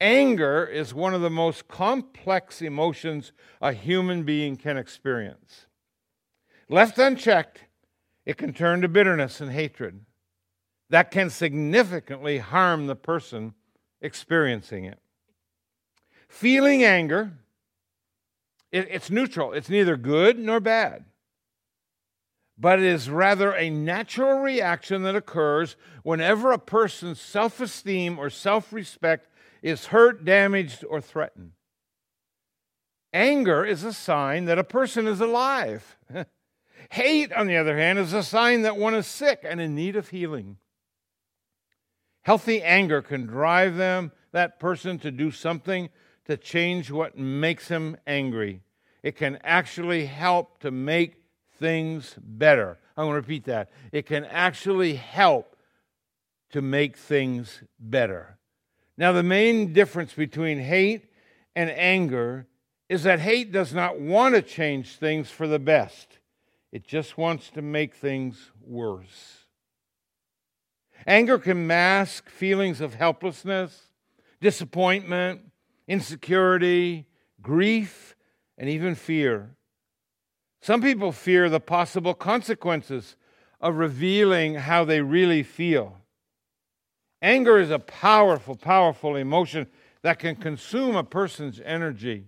Anger 0.00 0.64
is 0.64 0.94
one 0.94 1.14
of 1.14 1.20
the 1.20 1.30
most 1.30 1.68
complex 1.68 2.62
emotions 2.62 3.32
a 3.60 3.72
human 3.72 4.22
being 4.22 4.56
can 4.56 4.78
experience. 4.78 5.66
Left 6.68 6.98
unchecked, 6.98 7.64
it 8.24 8.38
can 8.38 8.52
turn 8.54 8.80
to 8.82 8.88
bitterness 8.88 9.40
and 9.40 9.50
hatred. 9.52 10.06
That 10.88 11.10
can 11.10 11.30
significantly 11.30 12.38
harm 12.38 12.86
the 12.86 12.96
person 12.96 13.54
experiencing 14.00 14.84
it. 14.86 14.98
Feeling 16.28 16.84
anger, 16.84 17.32
it, 18.72 18.88
it's 18.90 19.10
neutral, 19.10 19.52
it's 19.52 19.68
neither 19.68 19.96
good 19.96 20.38
nor 20.38 20.60
bad. 20.60 21.04
but 22.58 22.78
it 22.78 22.84
is 22.84 23.08
rather 23.08 23.54
a 23.54 23.70
natural 23.70 24.38
reaction 24.40 25.02
that 25.02 25.16
occurs 25.16 25.76
whenever 26.02 26.52
a 26.52 26.58
person's 26.58 27.20
self 27.20 27.60
esteem 27.60 28.18
or 28.18 28.30
self 28.30 28.72
respect 28.72 29.29
is 29.62 29.86
hurt, 29.86 30.24
damaged, 30.24 30.84
or 30.88 31.00
threatened. 31.00 31.52
Anger 33.12 33.64
is 33.64 33.84
a 33.84 33.92
sign 33.92 34.44
that 34.44 34.58
a 34.58 34.64
person 34.64 35.06
is 35.06 35.20
alive. 35.20 35.98
Hate, 36.90 37.32
on 37.32 37.46
the 37.46 37.56
other 37.56 37.76
hand, 37.76 37.98
is 37.98 38.12
a 38.12 38.22
sign 38.22 38.62
that 38.62 38.76
one 38.76 38.94
is 38.94 39.06
sick 39.06 39.40
and 39.44 39.60
in 39.60 39.74
need 39.74 39.96
of 39.96 40.08
healing. 40.08 40.58
Healthy 42.22 42.62
anger 42.62 43.02
can 43.02 43.26
drive 43.26 43.76
them, 43.76 44.12
that 44.32 44.60
person, 44.60 44.98
to 45.00 45.10
do 45.10 45.30
something 45.30 45.88
to 46.26 46.36
change 46.36 46.90
what 46.90 47.18
makes 47.18 47.68
him 47.68 47.96
angry. 48.06 48.60
It 49.02 49.16
can 49.16 49.38
actually 49.42 50.06
help 50.06 50.60
to 50.60 50.70
make 50.70 51.22
things 51.58 52.14
better. 52.22 52.78
I'm 52.96 53.06
going 53.06 53.14
to 53.14 53.20
repeat 53.20 53.44
that. 53.44 53.70
It 53.92 54.06
can 54.06 54.24
actually 54.24 54.94
help 54.94 55.56
to 56.50 56.60
make 56.60 56.96
things 56.96 57.62
better. 57.78 58.38
Now, 59.00 59.12
the 59.12 59.22
main 59.22 59.72
difference 59.72 60.12
between 60.12 60.58
hate 60.58 61.06
and 61.56 61.70
anger 61.70 62.46
is 62.90 63.04
that 63.04 63.18
hate 63.18 63.50
does 63.50 63.72
not 63.72 63.98
want 63.98 64.34
to 64.34 64.42
change 64.42 64.96
things 64.96 65.30
for 65.30 65.48
the 65.48 65.58
best, 65.58 66.18
it 66.70 66.86
just 66.86 67.16
wants 67.16 67.48
to 67.52 67.62
make 67.62 67.94
things 67.94 68.50
worse. 68.62 69.46
Anger 71.06 71.38
can 71.38 71.66
mask 71.66 72.28
feelings 72.28 72.82
of 72.82 72.92
helplessness, 72.92 73.88
disappointment, 74.38 75.46
insecurity, 75.88 77.06
grief, 77.40 78.14
and 78.58 78.68
even 78.68 78.94
fear. 78.94 79.56
Some 80.60 80.82
people 80.82 81.10
fear 81.10 81.48
the 81.48 81.58
possible 81.58 82.12
consequences 82.12 83.16
of 83.62 83.76
revealing 83.76 84.56
how 84.56 84.84
they 84.84 85.00
really 85.00 85.42
feel. 85.42 85.99
Anger 87.22 87.58
is 87.58 87.70
a 87.70 87.78
powerful, 87.78 88.56
powerful 88.56 89.16
emotion 89.16 89.66
that 90.02 90.18
can 90.18 90.36
consume 90.36 90.96
a 90.96 91.04
person's 91.04 91.60
energy. 91.64 92.26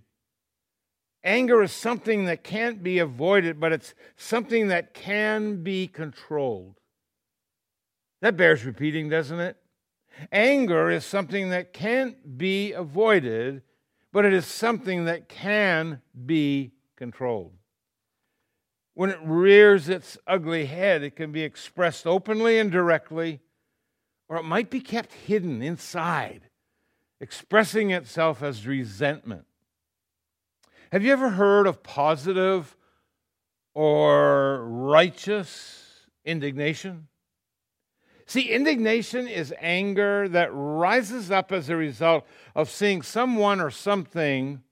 Anger 1.25 1.63
is 1.63 1.73
something 1.73 2.25
that 2.27 2.43
can't 2.43 2.83
be 2.83 2.99
avoided, 2.99 3.61
but 3.61 3.73
it's 3.73 3.95
something 4.17 4.69
that 4.69 4.93
can 4.93 5.63
be 5.63 5.87
controlled. 5.87 6.81
That 8.21 8.37
bears 8.37 8.65
repeating, 8.65 9.09
doesn't 9.09 9.41
it? 9.41 9.57
Anger 10.31 10.91
is 10.91 11.05
something 11.05 11.51
that 11.51 11.73
can't 11.73 12.37
be 12.37 12.73
avoided, 12.73 13.63
but 14.13 14.25
it 14.25 14.33
is 14.33 14.47
something 14.47 15.07
that 15.07 15.29
can 15.29 16.03
be 16.27 16.73
controlled. 16.97 17.55
When 18.95 19.11
it 19.11 19.19
rears 19.23 19.89
its 19.89 20.19
ugly 20.27 20.67
head, 20.67 21.03
it 21.03 21.17
can 21.17 21.33
be 21.33 21.43
expressed 21.43 22.07
openly 22.07 22.59
and 22.59 22.71
directly, 22.71 23.41
or 24.33 24.39
it 24.39 24.45
might 24.45 24.71
be 24.71 24.81
kept 24.81 25.13
hidden 25.13 25.61
inside, 25.61 26.49
expressing 27.21 27.91
itself 27.91 28.43
as 28.43 28.67
resentment. 28.67 29.45
Have 30.91 31.05
you 31.05 31.13
ever 31.13 31.29
heard 31.29 31.67
of 31.67 31.83
positive 31.83 32.75
or 33.75 34.65
righteous 34.67 36.07
indignation? 36.25 37.09
See, 38.25 38.49
indignation 38.49 39.29
is 39.29 39.53
anger 39.61 40.27
that 40.31 40.49
rises 40.51 41.31
up 41.31 41.53
as 41.53 41.69
a 41.69 41.77
result 41.77 42.27
of 42.55 42.71
seeing 42.71 43.03
someone 43.03 43.61
or 43.61 43.71
something 43.71 44.63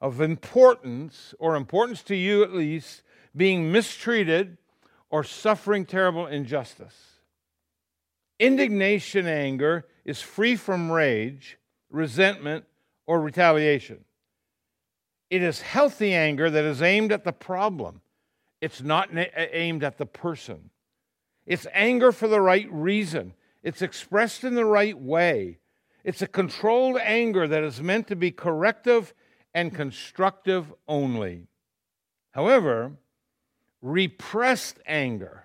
of 0.00 0.20
importance, 0.20 1.36
or 1.38 1.54
importance 1.54 2.02
to 2.02 2.16
you 2.16 2.42
at 2.42 2.52
least, 2.52 3.04
being 3.36 3.70
mistreated, 3.70 4.58
or 5.08 5.22
suffering 5.22 5.86
terrible 5.86 6.26
injustice. 6.26 7.13
Indignation 8.38 9.26
anger 9.26 9.86
is 10.04 10.20
free 10.20 10.56
from 10.56 10.90
rage, 10.90 11.58
resentment, 11.90 12.64
or 13.06 13.20
retaliation. 13.20 14.04
It 15.30 15.42
is 15.42 15.60
healthy 15.60 16.14
anger 16.14 16.50
that 16.50 16.64
is 16.64 16.82
aimed 16.82 17.12
at 17.12 17.24
the 17.24 17.32
problem, 17.32 18.00
it's 18.60 18.82
not 18.82 19.10
aimed 19.12 19.84
at 19.84 19.98
the 19.98 20.06
person. 20.06 20.70
It's 21.46 21.66
anger 21.74 22.12
for 22.12 22.26
the 22.26 22.40
right 22.40 22.70
reason, 22.70 23.34
it's 23.62 23.82
expressed 23.82 24.44
in 24.44 24.54
the 24.54 24.64
right 24.64 24.98
way. 24.98 25.58
It's 26.04 26.20
a 26.20 26.26
controlled 26.26 26.98
anger 26.98 27.48
that 27.48 27.64
is 27.64 27.80
meant 27.80 28.08
to 28.08 28.16
be 28.16 28.30
corrective 28.30 29.14
and 29.54 29.74
constructive 29.74 30.72
only. 30.86 31.46
However, 32.32 32.92
repressed 33.80 34.80
anger. 34.86 35.44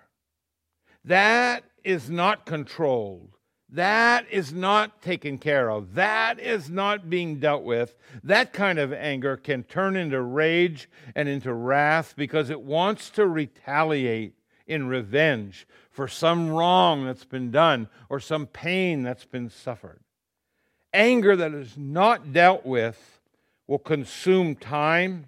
That 1.04 1.64
is 1.84 2.10
not 2.10 2.46
controlled. 2.46 3.30
That 3.72 4.26
is 4.30 4.52
not 4.52 5.00
taken 5.00 5.38
care 5.38 5.70
of. 5.70 5.94
That 5.94 6.40
is 6.40 6.68
not 6.68 7.08
being 7.08 7.38
dealt 7.38 7.62
with. 7.62 7.94
That 8.24 8.52
kind 8.52 8.80
of 8.80 8.92
anger 8.92 9.36
can 9.36 9.62
turn 9.62 9.96
into 9.96 10.20
rage 10.20 10.88
and 11.14 11.28
into 11.28 11.52
wrath 11.54 12.14
because 12.16 12.50
it 12.50 12.60
wants 12.60 13.10
to 13.10 13.26
retaliate 13.26 14.34
in 14.66 14.88
revenge 14.88 15.68
for 15.90 16.08
some 16.08 16.50
wrong 16.50 17.04
that's 17.04 17.24
been 17.24 17.50
done 17.50 17.88
or 18.08 18.18
some 18.18 18.46
pain 18.46 19.02
that's 19.02 19.24
been 19.24 19.50
suffered. 19.50 20.00
Anger 20.92 21.36
that 21.36 21.52
is 21.52 21.76
not 21.76 22.32
dealt 22.32 22.66
with 22.66 23.20
will 23.68 23.78
consume 23.78 24.56
time 24.56 25.26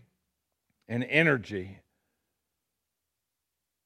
and 0.89 1.05
energy 1.05 1.79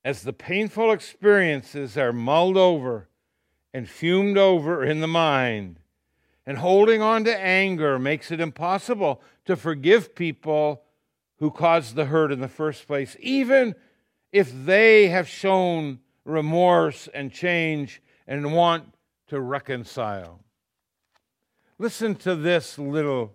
as 0.07 0.23
the 0.23 0.33
painful 0.33 0.93
experiences 0.93 1.99
are 1.99 2.13
mulled 2.13 2.57
over 2.57 3.09
and 3.75 3.91
fumed 3.91 4.39
over 4.39 4.85
in 4.85 5.01
the 5.01 5.09
mind. 5.09 5.81
And 6.47 6.59
holding 6.59 7.03
on 7.03 7.25
to 7.25 7.37
anger 7.37 7.99
makes 7.99 8.31
it 8.31 8.39
impossible 8.39 9.21
to 9.47 9.57
forgive 9.57 10.15
people 10.15 10.85
who 11.39 11.51
caused 11.51 11.97
the 11.97 12.05
hurt 12.05 12.31
in 12.31 12.39
the 12.39 12.47
first 12.47 12.87
place, 12.87 13.17
even 13.19 13.75
if 14.31 14.53
they 14.65 15.09
have 15.09 15.27
shown 15.27 15.99
remorse 16.25 17.09
and 17.13 17.33
change 17.33 18.01
and 18.29 18.55
want 18.55 18.95
to 19.27 19.41
reconcile. 19.41 20.39
Listen 21.79 22.15
to 22.15 22.37
this 22.37 22.79
little 22.79 23.35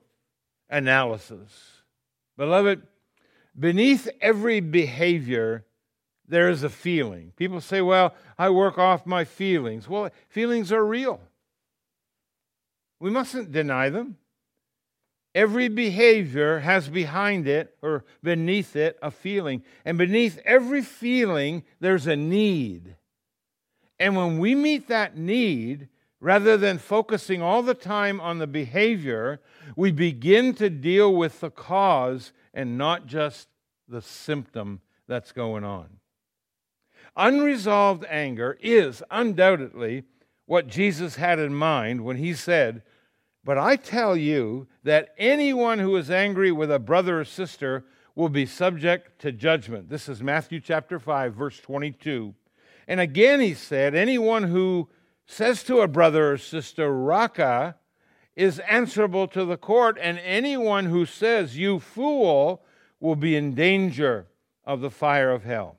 analysis. 0.70 1.82
Beloved, 2.38 2.82
beneath 3.60 4.08
every 4.22 4.62
behavior 4.62 5.66
there 6.32 6.50
is 6.50 6.64
a 6.64 6.70
feeling. 6.70 7.34
People 7.36 7.60
say, 7.60 7.82
well, 7.82 8.16
I 8.38 8.50
work 8.50 8.78
off 8.78 9.06
my 9.06 9.26
feelings. 9.26 9.90
Well, 9.90 10.10
feelings 10.30 10.72
are 10.72 10.84
real. 10.84 11.20
We 13.02 13.12
mustn't 13.12 13.52
deny 13.52 13.90
them. 13.90 14.18
Every 15.36 15.68
behavior 15.68 16.60
has 16.60 16.88
behind 16.88 17.48
it 17.48 17.76
or 17.82 18.06
beneath 18.24 18.78
it 18.78 18.98
a 19.02 19.12
feeling. 19.12 19.64
And 19.84 19.98
beneath 19.98 20.40
every 20.46 20.82
feeling, 20.82 21.64
there's 21.82 22.08
a 22.08 22.16
need. 22.16 22.96
And 24.00 24.16
when 24.16 24.40
we 24.40 24.56
meet 24.56 24.88
that 24.88 25.18
need, 25.18 25.90
rather 26.22 26.56
than 26.56 26.78
focusing 26.78 27.42
all 27.42 27.62
the 27.62 27.74
time 27.74 28.22
on 28.22 28.40
the 28.40 28.48
behavior, 28.48 29.42
we 29.76 29.92
begin 29.92 30.54
to 30.56 30.70
deal 30.70 31.14
with 31.14 31.42
the 31.42 31.52
cause 31.52 32.32
and 32.54 32.78
not 32.78 33.06
just 33.06 33.50
the 33.88 34.02
symptom 34.02 34.80
that's 35.08 35.34
going 35.34 35.66
on. 35.66 36.01
Unresolved 37.16 38.06
anger 38.10 38.58
is 38.62 39.04
undoubtedly 39.12 40.04
what 40.46 40.68
Jesus 40.68 41.16
had 41.16 41.40
in 41.40 41.54
mind 41.54 42.04
when 42.04 42.18
he 42.18 42.34
said, 42.34 42.84
But 43.44 43.58
I 43.58 43.76
tell 43.76 44.16
you 44.16 44.68
that 44.84 45.14
anyone 45.18 45.80
who 45.80 45.96
is 45.96 46.10
angry 46.10 46.52
with 46.52 46.72
a 46.72 46.80
brother 46.80 47.22
or 47.22 47.26
sister 47.26 47.86
will 48.16 48.30
be 48.30 48.46
subject 48.46 49.20
to 49.22 49.32
judgment. 49.32 49.90
This 49.90 50.08
is 50.08 50.22
Matthew 50.22 50.60
chapter 50.60 51.00
5, 51.00 51.34
verse 51.34 51.60
22. 51.60 52.34
And 52.88 53.00
again 53.00 53.40
he 53.40 53.54
said, 53.54 53.96
Anyone 53.96 54.44
who 54.44 54.90
says 55.26 55.64
to 55.64 55.80
a 55.80 55.88
brother 55.88 56.34
or 56.34 56.38
sister, 56.38 56.94
Raca, 56.94 57.76
is 58.36 58.60
answerable 58.60 59.28
to 59.28 59.46
the 59.46 59.58
court, 59.58 59.98
and 60.02 60.18
anyone 60.20 60.86
who 60.86 61.06
says, 61.06 61.58
You 61.58 61.80
fool, 61.80 62.64
will 63.00 63.16
be 63.16 63.36
in 63.36 63.56
danger 63.56 64.28
of 64.64 64.80
the 64.80 64.92
fire 64.92 65.32
of 65.32 65.44
hell. 65.44 65.78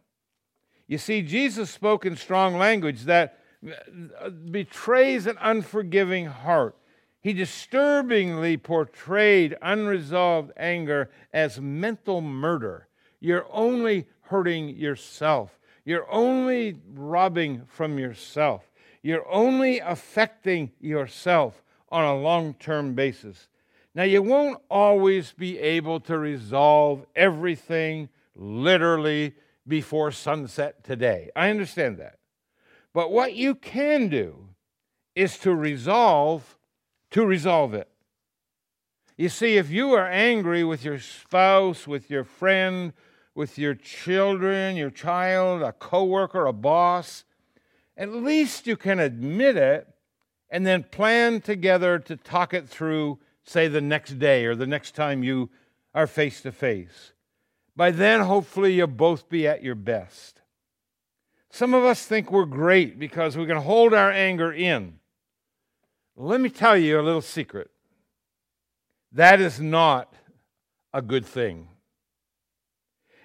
You 0.92 0.98
see, 0.98 1.22
Jesus 1.22 1.70
spoke 1.70 2.04
in 2.04 2.16
strong 2.16 2.58
language 2.58 3.04
that 3.04 3.38
uh, 3.66 4.28
betrays 4.28 5.26
an 5.26 5.38
unforgiving 5.40 6.26
heart. 6.26 6.76
He 7.22 7.32
disturbingly 7.32 8.58
portrayed 8.58 9.56
unresolved 9.62 10.52
anger 10.54 11.08
as 11.32 11.58
mental 11.58 12.20
murder. 12.20 12.88
You're 13.20 13.46
only 13.50 14.06
hurting 14.20 14.76
yourself. 14.76 15.58
You're 15.86 16.12
only 16.12 16.76
robbing 16.92 17.62
from 17.68 17.98
yourself. 17.98 18.70
You're 19.00 19.26
only 19.32 19.78
affecting 19.78 20.72
yourself 20.78 21.62
on 21.88 22.04
a 22.04 22.20
long 22.20 22.52
term 22.52 22.92
basis. 22.92 23.48
Now, 23.94 24.02
you 24.02 24.20
won't 24.20 24.60
always 24.70 25.32
be 25.32 25.58
able 25.58 26.00
to 26.00 26.18
resolve 26.18 27.06
everything 27.16 28.10
literally 28.36 29.32
before 29.66 30.10
sunset 30.10 30.84
today. 30.84 31.30
I 31.36 31.50
understand 31.50 31.98
that. 31.98 32.18
But 32.92 33.10
what 33.10 33.34
you 33.34 33.54
can 33.54 34.08
do 34.08 34.48
is 35.14 35.38
to 35.38 35.54
resolve 35.54 36.58
to 37.12 37.26
resolve 37.26 37.74
it. 37.74 37.88
You 39.16 39.28
see, 39.28 39.56
if 39.56 39.70
you 39.70 39.92
are 39.92 40.08
angry 40.08 40.64
with 40.64 40.84
your 40.84 40.98
spouse, 40.98 41.86
with 41.86 42.10
your 42.10 42.24
friend, 42.24 42.94
with 43.34 43.58
your 43.58 43.74
children, 43.74 44.76
your 44.76 44.90
child, 44.90 45.62
a 45.62 45.72
coworker, 45.72 46.46
a 46.46 46.52
boss, 46.52 47.24
at 47.96 48.10
least 48.10 48.66
you 48.66 48.76
can 48.76 48.98
admit 48.98 49.56
it 49.56 49.86
and 50.50 50.66
then 50.66 50.82
plan 50.84 51.40
together 51.40 51.98
to 51.98 52.16
talk 52.16 52.52
it 52.54 52.68
through, 52.68 53.18
say, 53.44 53.68
the 53.68 53.80
next 53.80 54.18
day 54.18 54.46
or 54.46 54.54
the 54.54 54.66
next 54.66 54.94
time 54.94 55.22
you 55.22 55.50
are 55.94 56.06
face 56.06 56.40
to 56.40 56.52
face. 56.52 57.11
By 57.82 57.90
then, 57.90 58.20
hopefully, 58.20 58.74
you'll 58.74 58.86
both 58.86 59.28
be 59.28 59.44
at 59.48 59.64
your 59.64 59.74
best. 59.74 60.40
Some 61.50 61.74
of 61.74 61.82
us 61.82 62.06
think 62.06 62.30
we're 62.30 62.44
great 62.44 62.96
because 62.96 63.36
we 63.36 63.44
can 63.44 63.56
hold 63.56 63.92
our 63.92 64.08
anger 64.08 64.52
in. 64.52 65.00
Let 66.14 66.40
me 66.40 66.48
tell 66.48 66.76
you 66.76 67.00
a 67.00 67.02
little 67.02 67.20
secret. 67.20 67.72
That 69.10 69.40
is 69.40 69.58
not 69.58 70.14
a 70.94 71.02
good 71.02 71.26
thing. 71.26 71.70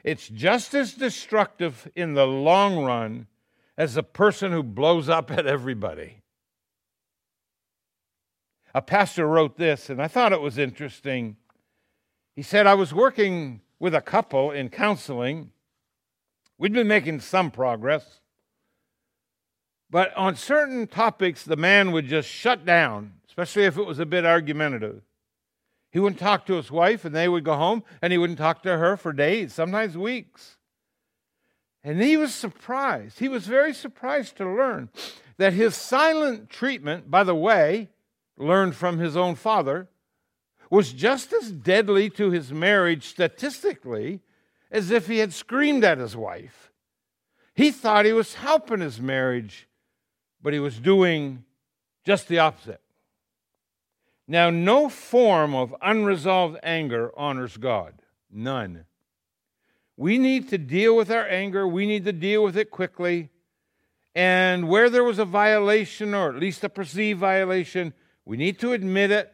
It's 0.04 0.28
just 0.28 0.74
as 0.74 0.96
destructive 0.96 1.91
in 1.96 2.15
the 2.15 2.26
long 2.26 2.84
run 2.84 3.28
as 3.78 3.96
a 3.96 4.02
person 4.02 4.52
who 4.52 4.63
blows 4.63 5.08
up 5.08 5.30
at 5.30 5.46
everybody. 5.46 6.24
A 8.74 8.82
pastor 8.82 9.28
wrote 9.28 9.58
this, 9.58 9.91
and 9.91 10.02
I 10.02 10.08
thought 10.08 10.34
it 10.34 10.41
was 10.41 10.58
interesting. 10.58 11.38
He 12.36 12.41
said, 12.41 12.65
I 12.65 12.74
was 12.74 12.91
working 12.91 13.62
with 13.80 13.94
a 13.94 14.02
couple 14.02 14.52
in 14.52 14.70
counseling. 14.70 15.52
We'd 16.58 16.74
been 16.74 16.88
making 16.88 17.20
some 17.22 17.52
progress. 17.52 18.20
But 19.90 20.16
on 20.18 20.36
certain 20.36 20.88
topics, 20.88 21.44
the 21.44 21.56
man 21.56 21.92
would 21.92 22.08
just 22.08 22.30
shut 22.30 22.66
down, 22.66 23.13
especially 23.28 23.63
if 23.63 23.78
it 23.78 23.86
was 23.86 24.00
a 24.00 24.06
bit 24.06 24.26
argumentative. 24.26 25.02
He 25.92 26.00
wouldn't 26.00 26.20
talk 26.20 26.46
to 26.48 26.56
his 26.56 26.70
wife, 26.70 27.06
and 27.06 27.16
they 27.16 27.30
would 27.30 27.46
go 27.46 27.56
home, 27.56 27.84
and 28.02 28.12
he 28.12 28.18
wouldn't 28.18 28.40
talk 28.40 28.62
to 28.63 28.78
her 28.78 28.98
for 28.98 29.13
days, 29.13 29.54
sometimes 29.54 29.98
weeks. 29.98 30.58
And 31.84 32.02
he 32.02 32.18
was 32.18 32.34
surprised. 32.34 33.20
He 33.20 33.30
was 33.30 33.48
very 33.48 33.74
surprised 33.74 34.36
to 34.38 34.46
learn 34.46 34.90
that 35.38 35.54
his 35.54 35.76
silent 35.76 36.50
treatment, 36.50 37.10
by 37.10 37.24
the 37.24 37.36
way, 37.36 37.90
learned 38.38 38.76
from 38.76 38.98
his 38.98 39.16
own 39.16 39.36
father, 39.36 39.88
was 40.69 40.93
just 40.93 41.34
as 41.34 41.51
deadly 41.51 42.10
to 42.12 42.30
his 42.30 42.51
marriage 42.51 43.08
statistically 43.08 44.21
as 44.71 44.91
if 44.91 45.08
he 45.08 45.19
had 45.19 45.34
screamed 45.34 45.84
at 45.84 45.97
his 45.97 46.15
wife. 46.15 46.71
He 47.56 47.71
thought 47.71 48.06
he 48.06 48.13
was 48.13 48.36
helping 48.36 48.82
his 48.82 49.01
marriage, 49.01 49.67
but 50.41 50.53
he 50.53 50.60
was 50.60 50.80
doing 50.80 51.43
just 52.06 52.27
the 52.27 52.39
opposite. 52.39 52.82
Now, 54.27 54.49
no 54.49 54.89
form 54.89 55.56
of 55.56 55.73
unresolved 55.82 56.60
anger 56.62 57.12
honors 57.17 57.58
God. 57.58 57.93
None. 58.30 58.86
We 59.95 60.17
need 60.17 60.49
to 60.49 60.58
deal 60.58 60.95
with 60.95 61.10
our 61.10 61.25
anger, 61.27 61.67
we 61.67 61.88
need 61.88 62.06
to 62.06 62.13
deal 62.13 62.43
with 62.43 62.58
it 62.58 62.69
quickly. 62.69 63.30
And 64.13 64.67
where 64.67 64.89
there 64.89 65.03
was 65.03 65.19
a 65.19 65.25
violation, 65.25 66.13
or 66.13 66.30
at 66.30 66.39
least 66.39 66.63
a 66.63 66.69
perceived 66.69 67.19
violation, 67.19 67.93
we 68.25 68.36
need 68.36 68.60
to 68.60 68.73
admit 68.73 69.12
it. 69.12 69.34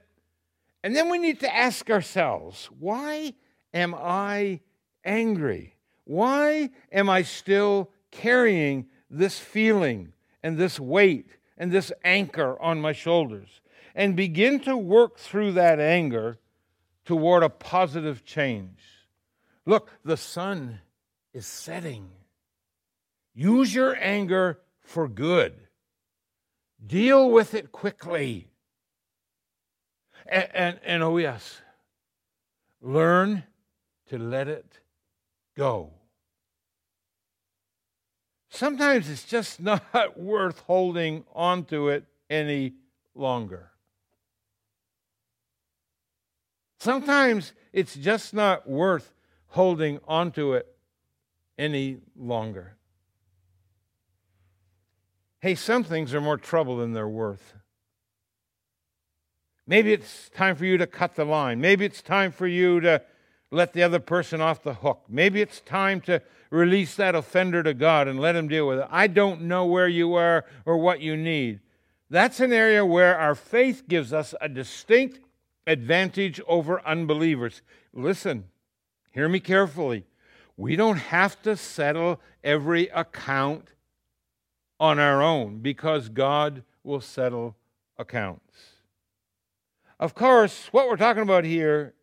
And 0.83 0.95
then 0.95 1.09
we 1.09 1.17
need 1.17 1.39
to 1.41 1.55
ask 1.55 1.89
ourselves 1.89 2.69
why 2.79 3.33
am 3.73 3.95
I 3.95 4.59
angry? 5.05 5.75
Why 6.03 6.71
am 6.91 7.09
I 7.09 7.21
still 7.21 7.89
carrying 8.11 8.87
this 9.09 9.39
feeling 9.39 10.13
and 10.41 10.57
this 10.57 10.79
weight 10.79 11.27
and 11.57 11.71
this 11.71 11.91
anchor 12.03 12.61
on 12.61 12.81
my 12.81 12.91
shoulders? 12.91 13.61
and 13.95 14.15
begin 14.15 14.59
to 14.61 14.75
work 14.75 15.17
through 15.17 15.53
that 15.53 15.79
anger 15.79 16.39
toward 17.05 17.43
a 17.43 17.49
positive 17.49 18.25
change. 18.25 18.79
Look, 19.65 19.91
the 20.03 20.17
sun 20.17 20.79
is 21.33 21.45
setting. 21.45 22.09
Use 23.33 23.73
your 23.73 23.95
anger 23.99 24.59
for 24.81 25.07
good. 25.07 25.53
Deal 26.85 27.29
with 27.29 27.53
it 27.53 27.71
quickly. 27.71 28.49
And, 30.27 30.49
and, 30.53 30.79
and, 30.83 31.03
oh, 31.03 31.17
yes, 31.17 31.61
learn 32.81 33.43
to 34.09 34.17
let 34.17 34.47
it 34.47 34.79
go. 35.55 35.91
Sometimes 38.49 39.09
it's 39.09 39.23
just 39.23 39.59
not 39.61 40.19
worth 40.19 40.59
holding 40.59 41.25
on 41.33 41.65
to 41.65 41.89
it 41.89 42.05
any 42.29 42.73
longer. 43.15 43.71
Sometimes 46.79 47.53
it's 47.71 47.95
just 47.95 48.33
not 48.33 48.67
worth 48.69 49.13
holding 49.47 49.99
onto 50.05 50.53
it 50.53 50.67
any 51.57 51.97
longer. 52.15 52.75
Hey, 55.39 55.55
some 55.55 55.83
things 55.83 56.13
are 56.13 56.19
more 56.19 56.37
trouble 56.37 56.77
than 56.77 56.91
they're 56.91 57.07
worth. 57.07 57.53
Maybe 59.65 59.93
it's 59.93 60.29
time 60.29 60.55
for 60.55 60.65
you 60.65 60.77
to 60.77 60.87
cut 60.87 61.15
the 61.15 61.25
line. 61.25 61.61
Maybe 61.61 61.85
it's 61.85 62.01
time 62.01 62.31
for 62.31 62.47
you 62.47 62.79
to 62.81 63.01
let 63.49 63.73
the 63.73 63.83
other 63.83 63.99
person 63.99 64.41
off 64.41 64.63
the 64.63 64.73
hook. 64.73 65.03
Maybe 65.07 65.41
it's 65.41 65.61
time 65.61 66.01
to 66.01 66.21
release 66.49 66.95
that 66.95 67.15
offender 67.15 67.63
to 67.63 67.73
God 67.73 68.07
and 68.07 68.19
let 68.19 68.35
him 68.35 68.47
deal 68.47 68.67
with 68.67 68.79
it. 68.79 68.87
I 68.89 69.07
don't 69.07 69.43
know 69.43 69.65
where 69.65 69.87
you 69.87 70.15
are 70.15 70.45
or 70.65 70.77
what 70.77 70.99
you 70.99 71.15
need. 71.15 71.61
That's 72.09 72.39
an 72.39 72.51
area 72.51 72.85
where 72.85 73.17
our 73.17 73.35
faith 73.35 73.87
gives 73.87 74.11
us 74.11 74.35
a 74.41 74.49
distinct 74.49 75.19
advantage 75.65 76.41
over 76.47 76.85
unbelievers. 76.85 77.61
Listen, 77.93 78.45
hear 79.11 79.29
me 79.29 79.39
carefully. 79.39 80.05
We 80.57 80.75
don't 80.75 80.97
have 80.97 81.41
to 81.43 81.55
settle 81.55 82.19
every 82.43 82.87
account 82.89 83.69
on 84.79 84.99
our 84.99 85.21
own 85.23 85.59
because 85.59 86.09
God 86.09 86.63
will 86.83 87.01
settle 87.01 87.55
accounts. 87.97 88.72
Of 90.03 90.15
course, 90.15 90.67
what 90.73 90.89
we're 90.89 90.97
talking 90.97 91.23
about 91.23 91.45
here, 91.45 91.93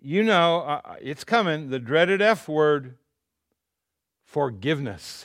you 0.00 0.24
know, 0.24 0.62
uh, 0.62 0.80
uh 0.84 0.96
it's 1.00 1.22
coming 1.22 1.70
the 1.70 1.78
dreaded 1.78 2.20
F 2.20 2.48
word 2.48 2.96
forgiveness. 4.24 5.24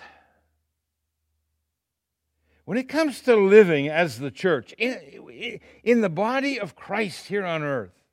When 2.66 2.78
it 2.78 2.88
comes 2.88 3.22
to 3.22 3.36
living 3.36 3.88
as 3.88 4.20
the 4.20 4.30
church, 4.30 4.76
in, 4.78 5.60
in 5.84 6.02
the 6.02 6.10
body 6.10 6.60
of 6.60 6.76
Christ 6.76 7.30
here 7.30 7.44
on 7.44 7.64
earth, 7.64 8.04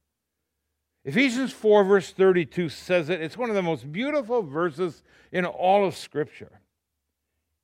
Ephesians 1.05 1.53
4, 1.53 1.85
verse 1.85 2.11
32 2.11 2.71
says 2.71 3.11
it. 3.11 3.21
It's 3.21 3.37
one 3.37 3.51
of 3.51 3.55
the 3.55 3.61
most 3.61 3.93
beautiful 3.93 4.43
verses 4.43 5.03
in 5.31 5.45
all 5.45 5.87
of 5.87 5.95
Scripture. 5.95 6.63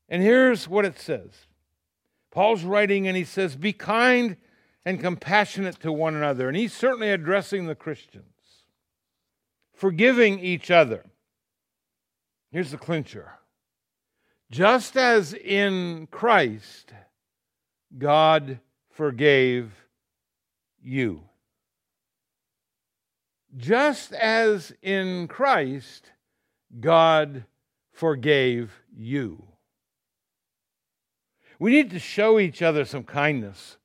And 0.06 0.22
here's 0.22 0.68
what 0.68 0.84
it 0.84 1.00
says 1.00 1.46
Paul's 2.30 2.62
writing, 2.62 3.08
and 3.08 3.16
he 3.16 3.24
says, 3.24 3.56
Be 3.56 3.72
kind 3.72 4.36
and 4.84 5.00
compassionate 5.00 5.80
to 5.80 5.92
one 5.92 6.14
another. 6.14 6.48
And 6.48 6.56
he's 6.56 6.72
certainly 6.72 7.10
addressing 7.10 7.66
the 7.66 7.74
Christians, 7.74 8.24
forgiving 9.74 10.38
each 10.40 10.70
other. 10.70 11.04
Here's 12.50 12.70
the 12.70 12.78
clincher 12.78 13.32
just 14.50 14.96
as 14.96 15.32
in 15.32 16.08
Christ, 16.10 16.92
God 17.96 18.58
forgave 18.90 19.70
you. 20.82 21.22
Just 23.56 24.12
as 24.12 24.72
in 24.82 25.28
Christ, 25.28 26.10
God 26.78 27.44
forgave 27.92 28.82
you. 28.96 29.44
We 31.58 31.72
need 31.72 31.90
to 31.90 31.98
show 31.98 32.38
each 32.38 32.62
other 32.62 32.84
some 32.84 33.04
kindness. 33.04 33.76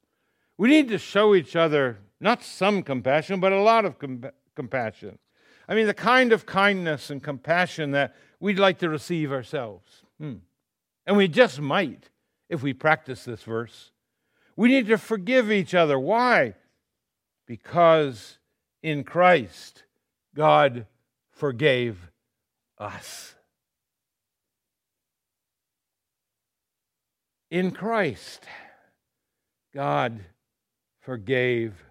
We 0.58 0.70
need 0.70 0.90
to 0.90 0.98
show 0.98 1.36
each 1.36 1.56
other 1.56 2.00
not 2.20 2.44
some 2.44 2.82
compassion, 2.82 3.40
but 3.40 3.52
a 3.52 3.62
lot 3.62 3.86
of 3.86 4.00
com- 4.00 4.26
compassion. 4.56 5.18
I 5.68 5.76
mean, 5.76 5.88
the 5.88 5.94
kind 5.94 6.32
of 6.32 6.46
kindness 6.46 7.10
and 7.10 7.22
compassion 7.22 7.92
that 7.92 8.16
we'd 8.40 8.60
like 8.60 8.80
to 8.80 8.90
receive 8.90 9.32
ourselves. 9.32 10.04
Hmm. 10.20 10.36
And 11.06 11.18
we 11.18 11.28
just 11.28 11.60
might 11.60 12.10
if 12.50 12.64
we 12.64 12.74
practice 12.74 13.26
this 13.26 13.44
verse. 13.44 13.92
We 14.56 14.70
need 14.70 14.88
to 14.88 14.98
forgive 14.98 15.52
each 15.52 15.74
other. 15.74 16.00
Why? 16.00 16.56
Because 17.46 18.38
in 18.82 19.04
Christ, 19.04 19.84
God 20.36 20.86
forgave 21.32 22.12
us. 22.78 23.36
In 27.52 27.72
Christ, 27.72 28.46
God 29.74 30.24
forgave 31.06 31.86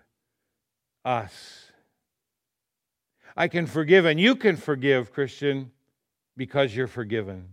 us. 1.05 1.71
I 3.37 3.47
can 3.47 3.67
forgive, 3.67 4.05
and 4.05 4.21
you 4.21 4.35
can 4.35 4.57
forgive, 4.57 5.13
Christian, 5.13 5.71
because 6.37 6.75
you're 6.75 6.89
forgiven. 6.89 7.51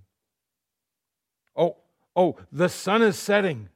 Oh, 1.56 1.78
oh, 2.16 2.38
the 2.52 2.68
sun 2.68 3.04
is 3.04 3.18
setting. 3.18 3.70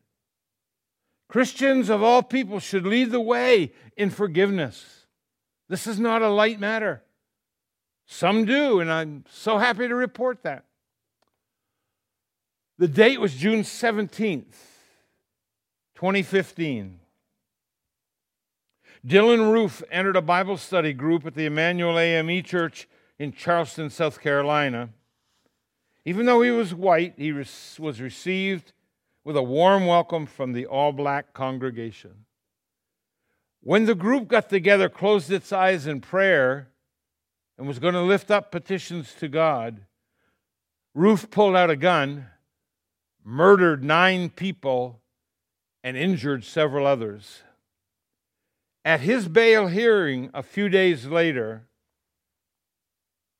Christians 1.29 1.89
of 1.89 2.01
all 2.01 2.23
people 2.23 2.59
should 2.59 2.87
lead 2.87 3.11
the 3.11 3.21
way 3.21 3.71
in 3.95 4.09
forgiveness. 4.09 5.05
This 5.69 5.85
is 5.85 5.99
not 5.99 6.23
a 6.23 6.29
light 6.29 6.59
matter. 6.59 7.03
Some 8.07 8.45
do, 8.45 8.79
and 8.79 8.91
I'm 8.91 9.25
so 9.29 9.59
happy 9.59 9.87
to 9.87 9.95
report 9.95 10.41
that. 10.43 10.65
The 12.79 12.87
date 12.87 13.19
was 13.19 13.35
June 13.35 13.61
17th, 13.61 14.55
2015. 15.95 16.99
Dylann 19.05 19.51
Roof 19.51 19.83
entered 19.91 20.15
a 20.15 20.21
Bible 20.21 20.57
study 20.57 20.91
group 20.91 21.27
at 21.27 21.35
the 21.35 21.45
Emanuel 21.45 21.99
AME 21.99 22.41
Church 22.41 22.87
in 23.19 23.31
Charleston, 23.31 23.91
South 23.91 24.19
Carolina. 24.19 24.89
Even 26.05 26.25
though 26.25 26.41
he 26.41 26.49
was 26.49 26.73
white, 26.73 27.13
he 27.15 27.31
was 27.31 28.01
received 28.01 28.73
with 29.23 29.37
a 29.37 29.43
warm 29.43 29.85
welcome 29.85 30.25
from 30.25 30.53
the 30.53 30.65
all 30.65 30.91
black 30.91 31.33
congregation. 31.33 32.25
When 33.61 33.85
the 33.85 33.93
group 33.93 34.27
got 34.27 34.49
together, 34.49 34.89
closed 34.89 35.31
its 35.31 35.53
eyes 35.53 35.85
in 35.85 36.01
prayer, 36.01 36.69
and 37.59 37.67
was 37.67 37.79
going 37.79 37.93
to 37.93 38.01
lift 38.01 38.31
up 38.31 38.51
petitions 38.51 39.13
to 39.19 39.27
God, 39.27 39.81
Roof 40.95 41.29
pulled 41.29 41.55
out 41.55 41.69
a 41.69 41.75
gun, 41.75 42.27
murdered 43.23 43.83
nine 43.83 44.29
people, 44.29 45.01
and 45.83 45.95
injured 45.95 46.43
several 46.43 46.87
others. 46.87 47.43
At 48.85 49.01
his 49.01 49.27
bail 49.27 49.65
hearing 49.65 50.29
a 50.35 50.43
few 50.43 50.69
days 50.69 51.07
later, 51.07 51.63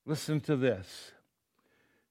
listen 0.04 0.40
to 0.40 0.56
this. 0.56 1.12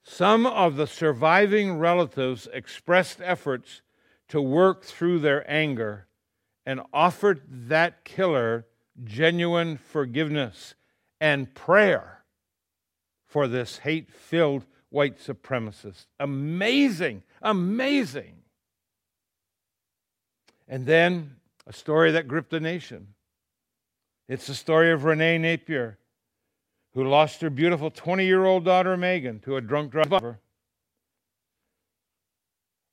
Some 0.04 0.46
of 0.46 0.78
the 0.78 0.88
surviving 0.88 1.78
relatives 1.78 2.48
expressed 2.54 3.20
efforts 3.22 3.82
to 4.30 4.42
work 4.42 4.86
through 4.86 5.20
their 5.20 5.50
anger 5.52 6.08
and 6.66 6.80
offered 6.94 7.42
that 7.68 8.06
killer 8.06 8.68
genuine 9.04 9.78
forgiveness 9.78 10.76
and 11.20 11.54
prayer 11.54 12.24
for 13.26 13.50
this 13.50 13.80
hate 13.80 14.14
filled 14.14 14.66
white 14.90 15.20
supremacist. 15.20 16.06
Amazing, 16.22 17.24
amazing. 17.42 18.38
And 20.70 20.86
then 20.86 21.36
a 21.68 21.74
story 21.74 22.12
that 22.14 22.30
gripped 22.30 22.52
the 22.52 22.62
nation. 22.62 23.15
It's 24.28 24.48
the 24.48 24.56
story 24.56 24.92
of 24.92 25.04
Renee 25.04 25.38
Napier, 25.38 26.00
who 26.94 27.04
lost 27.04 27.42
her 27.42 27.50
beautiful 27.50 27.92
20 27.92 28.26
year 28.26 28.46
old 28.46 28.66
daughter 28.66 28.98
Megan 28.98 29.40
to 29.42 29.56
a 29.56 29.62
drunk 29.62 29.92
driver. 29.92 30.40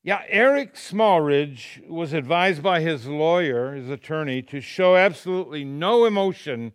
Yeah, 0.04 0.22
Eric 0.28 0.74
Smallridge 0.74 1.88
was 1.88 2.12
advised 2.12 2.62
by 2.62 2.80
his 2.80 3.06
lawyer, 3.06 3.74
his 3.74 3.88
attorney, 3.88 4.42
to 4.42 4.60
show 4.60 4.96
absolutely 4.96 5.64
no 5.64 6.04
emotion 6.04 6.72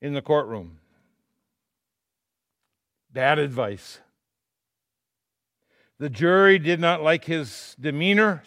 in 0.00 0.14
the 0.14 0.22
courtroom. 0.22 0.78
Bad 3.12 3.38
advice. 3.38 4.00
The 5.98 6.08
jury 6.08 6.58
did 6.58 6.80
not 6.80 7.02
like 7.02 7.26
his 7.26 7.76
demeanor, 7.78 8.42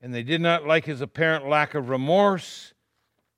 and 0.00 0.14
they 0.14 0.22
did 0.22 0.40
not 0.40 0.64
like 0.64 0.84
his 0.84 1.00
apparent 1.00 1.48
lack 1.48 1.74
of 1.74 1.88
remorse 1.88 2.71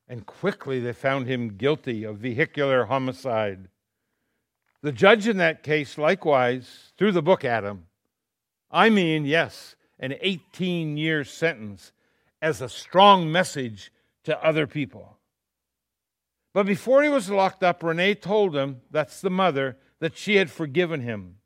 and 0.08 0.26
quickly 0.26 0.80
they 0.80 0.92
found 0.92 1.26
him 1.26 1.56
guilty 1.56 2.04
of 2.04 2.18
vehicular 2.18 2.86
homicide. 2.86 3.68
The 4.82 4.92
judge 4.92 5.26
in 5.26 5.38
that 5.38 5.62
case 5.62 5.96
likewise 5.96 6.92
threw 6.98 7.10
the 7.10 7.22
book 7.22 7.44
at 7.44 7.64
him. 7.64 7.86
I 8.70 8.90
mean, 8.90 9.24
yes, 9.24 9.76
an 9.98 10.14
18 10.20 10.96
year 10.96 11.24
sentence 11.24 11.92
as 12.42 12.60
a 12.60 12.68
strong 12.68 13.32
message 13.32 13.90
to 14.24 14.44
other 14.44 14.66
people. 14.66 15.18
But 16.52 16.66
before 16.66 17.02
he 17.02 17.08
was 17.08 17.30
locked 17.30 17.62
up, 17.62 17.82
Renee 17.82 18.14
told 18.14 18.54
him, 18.54 18.82
that's 18.90 19.20
the 19.20 19.30
mother, 19.30 19.78
that 20.00 20.16
she 20.16 20.36
had 20.36 20.50
forgiven 20.50 21.00
him. 21.00 21.36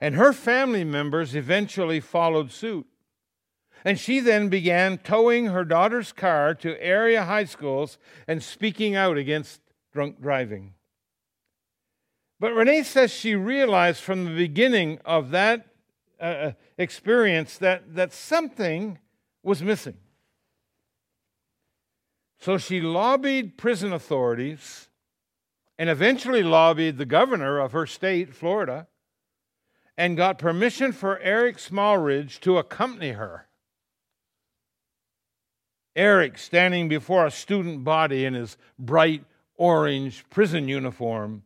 And 0.00 0.14
her 0.14 0.32
family 0.32 0.82
members 0.82 1.34
eventually 1.34 2.00
followed 2.00 2.50
suit. 2.50 2.86
And 3.84 3.98
she 3.98 4.20
then 4.20 4.48
began 4.48 4.98
towing 4.98 5.46
her 5.46 5.64
daughter's 5.64 6.12
car 6.12 6.54
to 6.56 6.82
area 6.82 7.24
high 7.24 7.44
schools 7.44 7.98
and 8.28 8.42
speaking 8.42 8.94
out 8.94 9.16
against 9.16 9.60
drunk 9.92 10.20
driving. 10.20 10.74
But 12.38 12.54
Renee 12.54 12.82
says 12.82 13.12
she 13.12 13.34
realized 13.34 14.02
from 14.02 14.24
the 14.24 14.34
beginning 14.34 14.98
of 15.04 15.30
that 15.30 15.66
uh, 16.20 16.24
uh, 16.24 16.52
experience 16.78 17.58
that, 17.58 17.94
that 17.94 18.12
something 18.12 18.98
was 19.42 19.62
missing. 19.62 19.96
So 22.38 22.56
she 22.56 22.80
lobbied 22.80 23.58
prison 23.58 23.92
authorities 23.92 24.88
and 25.78 25.90
eventually 25.90 26.42
lobbied 26.42 26.96
the 26.98 27.06
governor 27.06 27.58
of 27.58 27.72
her 27.72 27.86
state, 27.86 28.34
Florida, 28.34 28.86
and 29.96 30.16
got 30.16 30.38
permission 30.38 30.92
for 30.92 31.18
Eric 31.20 31.58
Smallridge 31.58 32.40
to 32.40 32.56
accompany 32.56 33.12
her. 33.12 33.46
Eric 35.96 36.38
standing 36.38 36.88
before 36.88 37.26
a 37.26 37.30
student 37.30 37.84
body 37.84 38.24
in 38.24 38.34
his 38.34 38.56
bright 38.78 39.24
orange 39.56 40.24
prison 40.30 40.68
uniform 40.68 41.42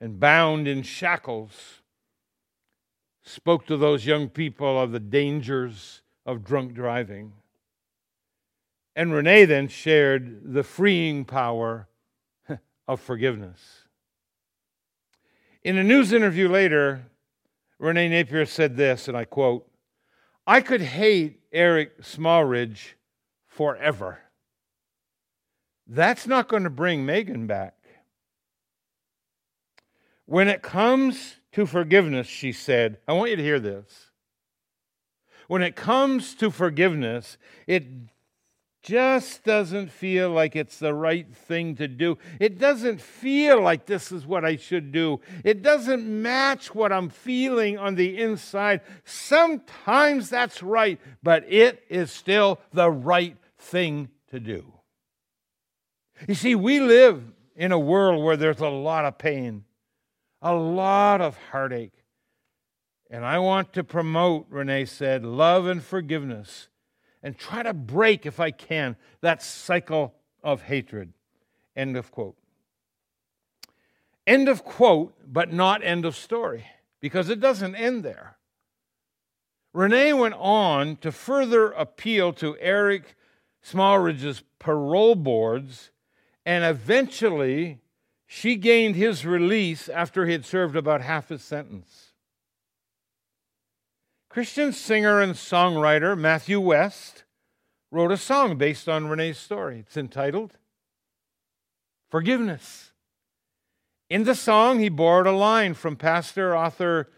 and 0.00 0.18
bound 0.18 0.66
in 0.66 0.82
shackles, 0.82 1.80
spoke 3.22 3.66
to 3.66 3.76
those 3.76 4.04
young 4.04 4.28
people 4.28 4.80
of 4.80 4.90
the 4.90 4.98
dangers 4.98 6.02
of 6.26 6.44
drunk 6.44 6.74
driving. 6.74 7.32
And 8.96 9.12
Renee 9.12 9.44
then 9.44 9.68
shared 9.68 10.52
the 10.52 10.64
freeing 10.64 11.24
power 11.24 11.86
of 12.88 13.00
forgiveness. 13.00 13.60
In 15.62 15.78
a 15.78 15.84
news 15.84 16.12
interview 16.12 16.48
later, 16.48 17.04
Renee 17.78 18.08
Napier 18.08 18.44
said 18.44 18.76
this, 18.76 19.06
and 19.06 19.16
I 19.16 19.24
quote 19.24 19.68
I 20.46 20.60
could 20.60 20.82
hate 20.82 21.40
Eric 21.52 22.02
Smallridge 22.02 22.94
forever. 23.52 24.18
That's 25.86 26.26
not 26.26 26.48
going 26.48 26.64
to 26.64 26.70
bring 26.70 27.04
Megan 27.04 27.46
back. 27.46 27.74
When 30.26 30.48
it 30.48 30.62
comes 30.62 31.36
to 31.52 31.66
forgiveness, 31.66 32.26
she 32.26 32.52
said, 32.52 32.98
I 33.06 33.12
want 33.12 33.30
you 33.30 33.36
to 33.36 33.42
hear 33.42 33.60
this. 33.60 34.10
When 35.48 35.62
it 35.62 35.76
comes 35.76 36.34
to 36.36 36.50
forgiveness, 36.50 37.36
it 37.66 37.84
just 38.82 39.44
doesn't 39.44 39.92
feel 39.92 40.30
like 40.30 40.56
it's 40.56 40.78
the 40.78 40.94
right 40.94 41.32
thing 41.34 41.76
to 41.76 41.86
do. 41.86 42.18
It 42.40 42.58
doesn't 42.58 43.00
feel 43.00 43.60
like 43.60 43.86
this 43.86 44.10
is 44.10 44.26
what 44.26 44.44
I 44.44 44.56
should 44.56 44.92
do. 44.92 45.20
It 45.44 45.62
doesn't 45.62 46.04
match 46.04 46.74
what 46.74 46.92
I'm 46.92 47.10
feeling 47.10 47.78
on 47.78 47.94
the 47.94 48.18
inside. 48.18 48.80
Sometimes 49.04 50.30
that's 50.30 50.62
right, 50.62 50.98
but 51.22 51.44
it 51.52 51.84
is 51.88 52.10
still 52.10 52.58
the 52.72 52.90
right 52.90 53.36
thing 53.62 54.10
to 54.30 54.40
do. 54.40 54.72
You 56.28 56.34
see, 56.34 56.54
we 56.54 56.80
live 56.80 57.22
in 57.56 57.72
a 57.72 57.78
world 57.78 58.22
where 58.22 58.36
there's 58.36 58.60
a 58.60 58.68
lot 58.68 59.04
of 59.04 59.18
pain, 59.18 59.64
a 60.40 60.54
lot 60.54 61.20
of 61.20 61.36
heartache. 61.50 62.04
And 63.10 63.24
I 63.24 63.38
want 63.38 63.72
to 63.74 63.84
promote, 63.84 64.46
Renee 64.48 64.86
said, 64.86 65.24
love 65.24 65.66
and 65.66 65.82
forgiveness 65.82 66.68
and 67.22 67.38
try 67.38 67.62
to 67.62 67.74
break, 67.74 68.26
if 68.26 68.40
I 68.40 68.50
can, 68.50 68.96
that 69.20 69.42
cycle 69.42 70.14
of 70.42 70.62
hatred. 70.62 71.12
End 71.76 71.96
of 71.96 72.10
quote. 72.10 72.36
End 74.26 74.48
of 74.48 74.64
quote, 74.64 75.14
but 75.26 75.52
not 75.52 75.84
end 75.84 76.04
of 76.04 76.16
story, 76.16 76.66
because 77.00 77.28
it 77.28 77.40
doesn't 77.40 77.74
end 77.74 78.04
there. 78.04 78.36
Renee 79.72 80.12
went 80.12 80.34
on 80.34 80.96
to 80.96 81.10
further 81.10 81.70
appeal 81.72 82.32
to 82.34 82.56
Eric 82.60 83.16
Smallridge's 83.62 84.42
parole 84.58 85.14
boards, 85.14 85.90
and 86.44 86.64
eventually 86.64 87.80
she 88.26 88.56
gained 88.56 88.96
his 88.96 89.24
release 89.24 89.88
after 89.88 90.26
he 90.26 90.32
had 90.32 90.44
served 90.44 90.76
about 90.76 91.02
half 91.02 91.28
his 91.28 91.42
sentence. 91.42 92.12
Christian 94.28 94.72
singer 94.72 95.20
and 95.20 95.34
songwriter 95.34 96.18
Matthew 96.18 96.58
West 96.58 97.24
wrote 97.90 98.10
a 98.10 98.16
song 98.16 98.56
based 98.56 98.88
on 98.88 99.08
Renee's 99.08 99.38
story. 99.38 99.80
It's 99.80 99.96
entitled 99.96 100.56
Forgiveness. 102.10 102.92
In 104.08 104.24
the 104.24 104.34
song, 104.34 104.78
he 104.78 104.88
borrowed 104.88 105.26
a 105.26 105.32
line 105.32 105.74
from 105.74 105.96
pastor 105.96 106.56
author 106.56 107.10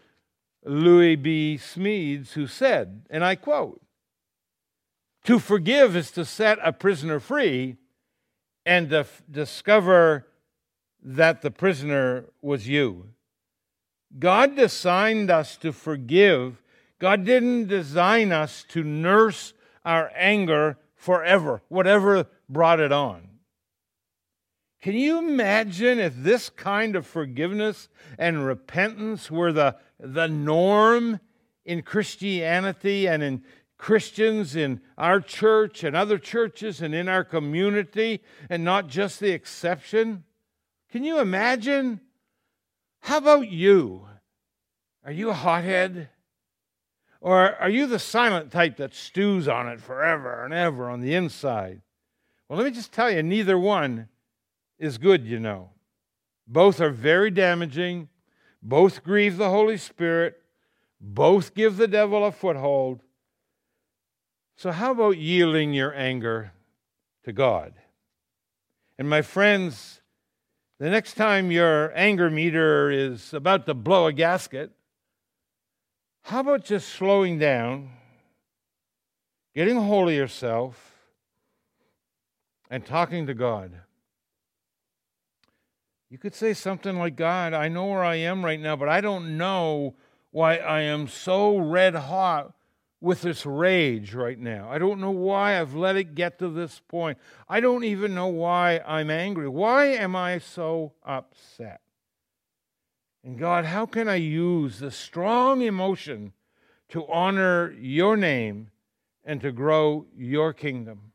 Lewis 0.63 1.17
B. 1.21 1.57
Smedes, 1.57 2.31
who 2.31 2.47
said, 2.47 3.05
and 3.09 3.23
I 3.23 3.35
quote, 3.35 3.81
To 5.25 5.39
forgive 5.39 5.95
is 5.95 6.11
to 6.11 6.23
set 6.23 6.59
a 6.63 6.71
prisoner 6.71 7.19
free 7.19 7.77
and 8.63 8.89
to 8.91 8.99
f- 8.99 9.23
discover 9.29 10.27
that 11.01 11.41
the 11.41 11.49
prisoner 11.49 12.25
was 12.41 12.67
you. 12.67 13.09
God 14.17 14.55
designed 14.55 15.31
us 15.31 15.57
to 15.57 15.71
forgive. 15.71 16.61
God 16.99 17.25
didn't 17.25 17.67
design 17.67 18.31
us 18.31 18.63
to 18.69 18.83
nurse 18.83 19.53
our 19.83 20.11
anger 20.15 20.77
forever, 20.95 21.63
whatever 21.69 22.27
brought 22.47 22.79
it 22.79 22.91
on. 22.91 23.27
Can 24.81 24.93
you 24.93 25.17
imagine 25.17 25.97
if 25.97 26.13
this 26.15 26.49
kind 26.49 26.95
of 26.95 27.07
forgiveness 27.07 27.89
and 28.19 28.45
repentance 28.45 29.31
were 29.31 29.51
the, 29.51 29.75
the 29.99 30.27
norm 30.27 31.19
in 31.65 31.81
Christianity 31.81 33.07
and 33.07 33.23
in 33.23 33.43
Christians 33.77 34.55
in 34.55 34.81
our 34.97 35.19
church 35.19 35.83
and 35.83 35.95
other 35.95 36.17
churches 36.17 36.81
and 36.81 36.95
in 36.95 37.09
our 37.09 37.23
community 37.23 38.21
and 38.49 38.63
not 38.63 38.87
just 38.87 39.19
the 39.19 39.31
exception? 39.31 40.23
Can 40.91 41.03
you 41.03 41.19
imagine? 41.19 41.99
How 43.01 43.17
about 43.17 43.51
you? 43.51 44.07
Are 45.03 45.11
you 45.11 45.29
a 45.29 45.33
hothead? 45.33 46.09
Or 47.21 47.55
are 47.55 47.69
you 47.69 47.87
the 47.87 47.99
silent 47.99 48.51
type 48.51 48.77
that 48.77 48.93
stews 48.93 49.47
on 49.47 49.67
it 49.67 49.81
forever 49.81 50.45
and 50.45 50.53
ever 50.53 50.89
on 50.89 51.01
the 51.01 51.15
inside? 51.15 51.81
Well, 52.47 52.57
let 52.57 52.65
me 52.65 52.71
just 52.71 52.91
tell 52.91 53.09
you, 53.09 53.23
neither 53.23 53.57
one 53.57 54.09
is 54.77 54.97
good, 54.97 55.25
you 55.25 55.39
know. 55.39 55.71
Both 56.47 56.79
are 56.79 56.91
very 56.91 57.31
damaging, 57.31 58.09
both 58.61 59.03
grieve 59.03 59.37
the 59.37 59.49
Holy 59.49 59.77
Spirit, 59.77 60.35
both 61.01 61.55
give 61.55 61.77
the 61.77 61.87
devil 61.87 62.23
a 62.23 62.31
foothold. 62.31 63.01
So, 64.57 64.71
how 64.71 64.91
about 64.91 65.17
yielding 65.17 65.73
your 65.73 65.93
anger 65.93 66.53
to 67.25 67.33
God? 67.33 67.73
And, 68.97 69.09
my 69.09 69.21
friends, 69.21 70.01
the 70.79 70.89
next 70.89 71.15
time 71.15 71.51
your 71.51 71.91
anger 71.95 72.29
meter 72.29 72.89
is 72.89 73.33
about 73.33 73.65
to 73.65 73.73
blow 73.73 74.07
a 74.07 74.13
gasket, 74.13 74.71
how 76.23 76.39
about 76.39 76.63
just 76.63 76.89
slowing 76.89 77.37
down, 77.37 77.89
getting 79.53 79.77
a 79.77 79.81
hold 79.81 80.09
of 80.09 80.15
yourself, 80.15 80.93
and 82.69 82.85
talking 82.85 83.27
to 83.27 83.33
God? 83.33 83.71
You 86.09 86.17
could 86.17 86.33
say 86.33 86.53
something 86.53 86.97
like, 86.97 87.17
God, 87.17 87.53
I 87.53 87.67
know 87.67 87.87
where 87.87 88.03
I 88.03 88.15
am 88.15 88.45
right 88.45 88.59
now, 88.59 88.77
but 88.77 88.87
I 88.87 89.01
don't 89.01 89.37
know 89.37 89.95
why 90.31 90.57
I 90.57 90.81
am 90.81 91.09
so 91.09 91.57
red 91.57 91.95
hot 91.95 92.53
with 93.05 93.21
this 93.21 93.45
rage 93.45 94.15
right 94.15 94.39
now. 94.39 94.67
I 94.67 94.79
don't 94.79 94.99
know 94.99 95.11
why 95.11 95.61
I've 95.61 95.75
let 95.75 95.95
it 95.95 96.15
get 96.15 96.39
to 96.39 96.49
this 96.49 96.81
point. 96.87 97.19
I 97.47 97.59
don't 97.59 97.83
even 97.83 98.15
know 98.15 98.29
why 98.29 98.81
I'm 98.83 99.11
angry. 99.11 99.47
Why 99.47 99.85
am 99.89 100.15
I 100.15 100.39
so 100.39 100.93
upset? 101.03 101.81
And 103.23 103.37
God, 103.37 103.65
how 103.65 103.85
can 103.85 104.09
I 104.09 104.15
use 104.15 104.79
this 104.79 104.95
strong 104.97 105.61
emotion 105.61 106.33
to 106.89 107.05
honor 107.05 107.75
your 107.79 108.17
name 108.17 108.71
and 109.23 109.39
to 109.41 109.51
grow 109.51 110.07
your 110.17 110.51
kingdom? 110.51 111.11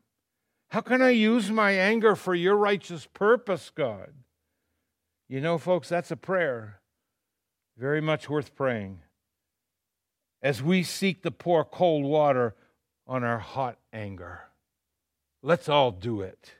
How 0.68 0.82
can 0.82 1.02
I 1.02 1.10
use 1.10 1.50
my 1.50 1.72
anger 1.72 2.14
for 2.14 2.36
your 2.36 2.54
righteous 2.54 3.06
purpose, 3.06 3.68
God? 3.74 4.12
You 5.28 5.40
know, 5.40 5.58
folks, 5.58 5.88
that's 5.88 6.12
a 6.12 6.16
prayer 6.16 6.80
very 7.76 8.00
much 8.00 8.30
worth 8.30 8.54
praying 8.54 9.00
as 10.42 10.62
we 10.62 10.82
seek 10.82 11.22
to 11.22 11.30
pour 11.30 11.64
cold 11.64 12.04
water 12.04 12.54
on 13.06 13.24
our 13.24 13.38
hot 13.38 13.78
anger. 13.92 14.42
Let's 15.42 15.68
all 15.68 15.90
do 15.90 16.20
it. 16.20 16.52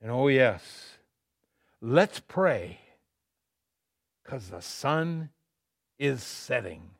And 0.00 0.10
oh, 0.10 0.28
yes, 0.28 0.98
let's 1.80 2.20
pray 2.20 2.80
because 4.22 4.48
the 4.48 4.60
sun 4.60 5.30
is 5.98 6.22
setting. 6.22 6.90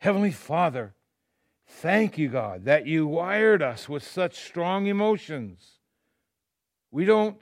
Heavenly 0.00 0.30
Father, 0.30 0.94
thank 1.66 2.18
you, 2.18 2.28
God, 2.28 2.64
that 2.64 2.86
you 2.86 3.06
wired 3.06 3.62
us 3.62 3.88
with 3.88 4.04
such 4.04 4.36
strong 4.36 4.86
emotions. 4.86 5.78
We 6.90 7.04
don't 7.04 7.38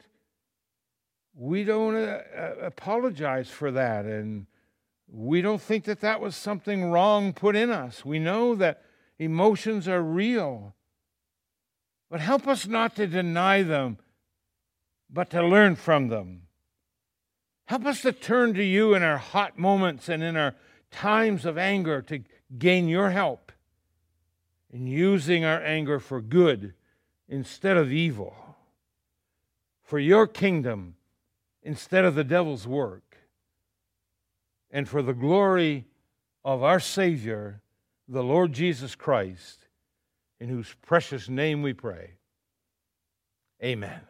we 1.34 1.64
don't 1.64 1.96
uh, 1.96 2.20
uh, 2.36 2.54
apologize 2.60 3.48
for 3.48 3.70
that 3.70 4.04
and 4.04 4.46
we 5.12 5.42
don't 5.42 5.60
think 5.60 5.84
that 5.84 6.00
that 6.00 6.20
was 6.20 6.36
something 6.36 6.90
wrong 6.90 7.32
put 7.32 7.56
in 7.56 7.70
us. 7.70 8.04
We 8.04 8.18
know 8.18 8.54
that 8.54 8.82
emotions 9.18 9.88
are 9.88 10.02
real. 10.02 10.74
But 12.08 12.20
help 12.20 12.46
us 12.46 12.66
not 12.66 12.96
to 12.96 13.06
deny 13.06 13.62
them, 13.62 13.98
but 15.08 15.30
to 15.30 15.46
learn 15.46 15.76
from 15.76 16.08
them. 16.08 16.42
Help 17.66 17.86
us 17.86 18.02
to 18.02 18.12
turn 18.12 18.54
to 18.54 18.64
you 18.64 18.94
in 18.94 19.02
our 19.02 19.18
hot 19.18 19.58
moments 19.58 20.08
and 20.08 20.22
in 20.22 20.36
our 20.36 20.54
times 20.90 21.44
of 21.44 21.56
anger 21.56 22.02
to 22.02 22.22
gain 22.58 22.88
your 22.88 23.10
help 23.10 23.52
in 24.72 24.86
using 24.86 25.44
our 25.44 25.62
anger 25.62 26.00
for 26.00 26.20
good 26.20 26.74
instead 27.28 27.76
of 27.76 27.92
evil, 27.92 28.34
for 29.82 29.98
your 29.98 30.26
kingdom 30.26 30.96
instead 31.62 32.04
of 32.04 32.14
the 32.14 32.24
devil's 32.24 32.66
work, 32.66 33.09
and 34.70 34.88
for 34.88 35.02
the 35.02 35.14
glory 35.14 35.87
of 36.44 36.62
our 36.62 36.80
Savior, 36.80 37.62
the 38.09 38.22
Lord 38.22 38.52
Jesus 38.52 38.94
Christ, 38.94 39.66
in 40.38 40.48
whose 40.48 40.74
precious 40.83 41.28
name 41.28 41.62
we 41.62 41.72
pray. 41.72 42.12
Amen. 43.62 44.00